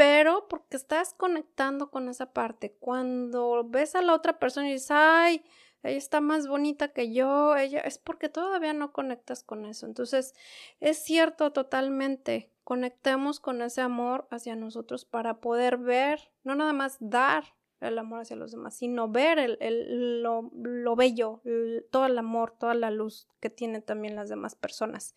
pero 0.00 0.48
porque 0.48 0.78
estás 0.78 1.12
conectando 1.12 1.90
con 1.90 2.08
esa 2.08 2.32
parte. 2.32 2.74
Cuando 2.80 3.68
ves 3.68 3.94
a 3.94 4.00
la 4.00 4.14
otra 4.14 4.38
persona 4.38 4.70
y 4.70 4.72
dices, 4.72 4.92
ay, 4.92 5.44
ella 5.82 5.98
está 5.98 6.20
más 6.20 6.46
bonita 6.46 6.88
que 6.88 7.12
yo, 7.12 7.56
ella 7.56 7.80
es 7.80 7.98
porque 7.98 8.28
todavía 8.28 8.72
no 8.72 8.92
conectas 8.92 9.42
con 9.42 9.64
eso. 9.64 9.86
Entonces, 9.86 10.34
es 10.80 11.02
cierto 11.02 11.52
totalmente, 11.52 12.50
conectemos 12.64 13.40
con 13.40 13.62
ese 13.62 13.80
amor 13.80 14.26
hacia 14.30 14.56
nosotros 14.56 15.04
para 15.04 15.40
poder 15.40 15.78
ver, 15.78 16.30
no 16.44 16.54
nada 16.54 16.72
más 16.72 16.96
dar 17.00 17.44
el 17.80 17.98
amor 17.98 18.20
hacia 18.20 18.36
los 18.36 18.50
demás, 18.50 18.76
sino 18.76 19.08
ver 19.08 19.38
el, 19.38 20.22
lo, 20.22 20.50
lo, 20.54 20.96
bello, 20.96 21.40
todo 21.90 22.04
el 22.04 22.18
amor, 22.18 22.54
toda 22.58 22.74
la 22.74 22.90
luz 22.90 23.26
que 23.40 23.48
tienen 23.48 23.82
también 23.82 24.16
las 24.16 24.28
demás 24.28 24.54
personas. 24.54 25.14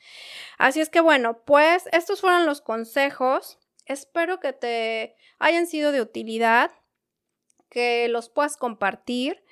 Así 0.57 0.79
es 0.79 0.89
que 0.89 1.01
bueno, 1.01 1.43
pues 1.43 1.89
estos 1.91 2.21
fueron 2.21 2.45
los 2.45 2.61
consejos 2.61 3.59
Espero 3.85 4.39
que 4.39 4.53
te 4.53 5.15
hayan 5.39 5.67
sido 5.67 5.91
de 5.91 6.01
utilidad, 6.01 6.71
que 7.69 8.07
los 8.07 8.29
puedas 8.29 8.55
compartir. 8.55 9.43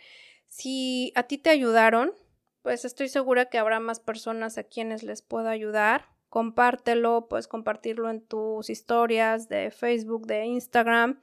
Si 0.51 1.13
a 1.15 1.23
ti 1.23 1.37
te 1.37 1.49
ayudaron, 1.49 2.13
pues 2.61 2.83
estoy 2.83 3.07
segura 3.07 3.45
que 3.45 3.57
habrá 3.57 3.79
más 3.79 4.01
personas 4.01 4.57
a 4.57 4.63
quienes 4.63 5.01
les 5.01 5.21
pueda 5.21 5.49
ayudar. 5.49 6.09
Compártelo, 6.27 7.29
puedes 7.29 7.47
compartirlo 7.47 8.09
en 8.09 8.19
tus 8.19 8.69
historias 8.69 9.47
de 9.47 9.71
Facebook, 9.71 10.27
de 10.27 10.47
Instagram. 10.47 11.21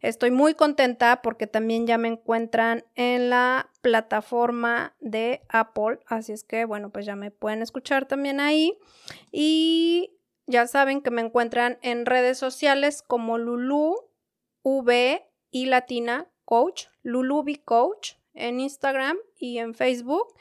Estoy 0.00 0.30
muy 0.30 0.54
contenta 0.54 1.20
porque 1.20 1.46
también 1.46 1.86
ya 1.86 1.98
me 1.98 2.08
encuentran 2.08 2.82
en 2.94 3.28
la 3.28 3.70
plataforma 3.82 4.96
de 4.98 5.42
Apple, 5.50 5.98
así 6.06 6.32
es 6.32 6.42
que 6.42 6.64
bueno, 6.64 6.88
pues 6.88 7.04
ya 7.04 7.16
me 7.16 7.30
pueden 7.30 7.60
escuchar 7.60 8.06
también 8.06 8.40
ahí. 8.40 8.78
Y 9.30 10.16
ya 10.46 10.66
saben 10.66 11.02
que 11.02 11.10
me 11.10 11.20
encuentran 11.20 11.78
en 11.82 12.06
redes 12.06 12.38
sociales 12.38 13.02
como 13.02 13.36
Lulu 13.36 13.94
V 14.62 15.22
y 15.50 15.66
Latina 15.66 16.30
Coach, 16.46 16.86
Lulubi 17.02 17.56
Coach 17.56 18.14
en 18.40 18.60
Instagram 18.60 19.16
y 19.38 19.58
en 19.58 19.74
Facebook. 19.74 20.34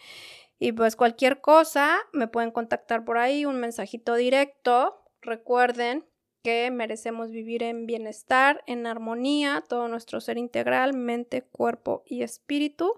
Y 0.60 0.74
pues 0.74 0.96
cualquier 0.96 1.40
cosa 1.42 1.98
me 2.12 2.28
pueden 2.28 2.52
contactar 2.52 3.06
por 3.06 3.18
ahí, 3.18 3.46
un 3.46 3.60
mensajito 3.60 4.16
directo. 4.16 5.02
Recuerden 5.22 6.06
que 6.44 6.72
merecemos 6.72 7.32
vivir 7.32 7.64
en 7.64 7.86
bienestar, 7.86 8.64
en 8.66 8.88
armonía, 8.88 9.64
todo 9.68 9.88
nuestro 9.88 10.22
ser 10.22 10.38
integral, 10.38 10.94
mente, 10.94 11.44
cuerpo 11.44 12.04
y 12.06 12.24
espíritu. 12.24 12.94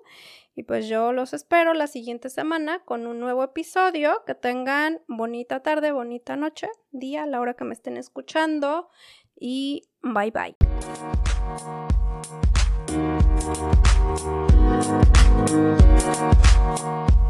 Y 0.55 0.63
pues 0.63 0.87
yo 0.87 1.13
los 1.13 1.33
espero 1.33 1.73
la 1.73 1.87
siguiente 1.87 2.29
semana 2.29 2.83
con 2.83 3.07
un 3.07 3.19
nuevo 3.19 3.43
episodio. 3.43 4.23
Que 4.25 4.35
tengan 4.35 5.01
bonita 5.07 5.61
tarde, 5.61 5.91
bonita 5.91 6.35
noche, 6.35 6.67
día, 6.91 7.25
la 7.25 7.39
hora 7.39 7.53
que 7.55 7.63
me 7.63 7.73
estén 7.73 7.97
escuchando. 7.97 8.89
Y 9.39 9.89
bye 10.01 10.31
bye. 10.31 10.55
Thank 14.83 15.19
you. 16.79 17.20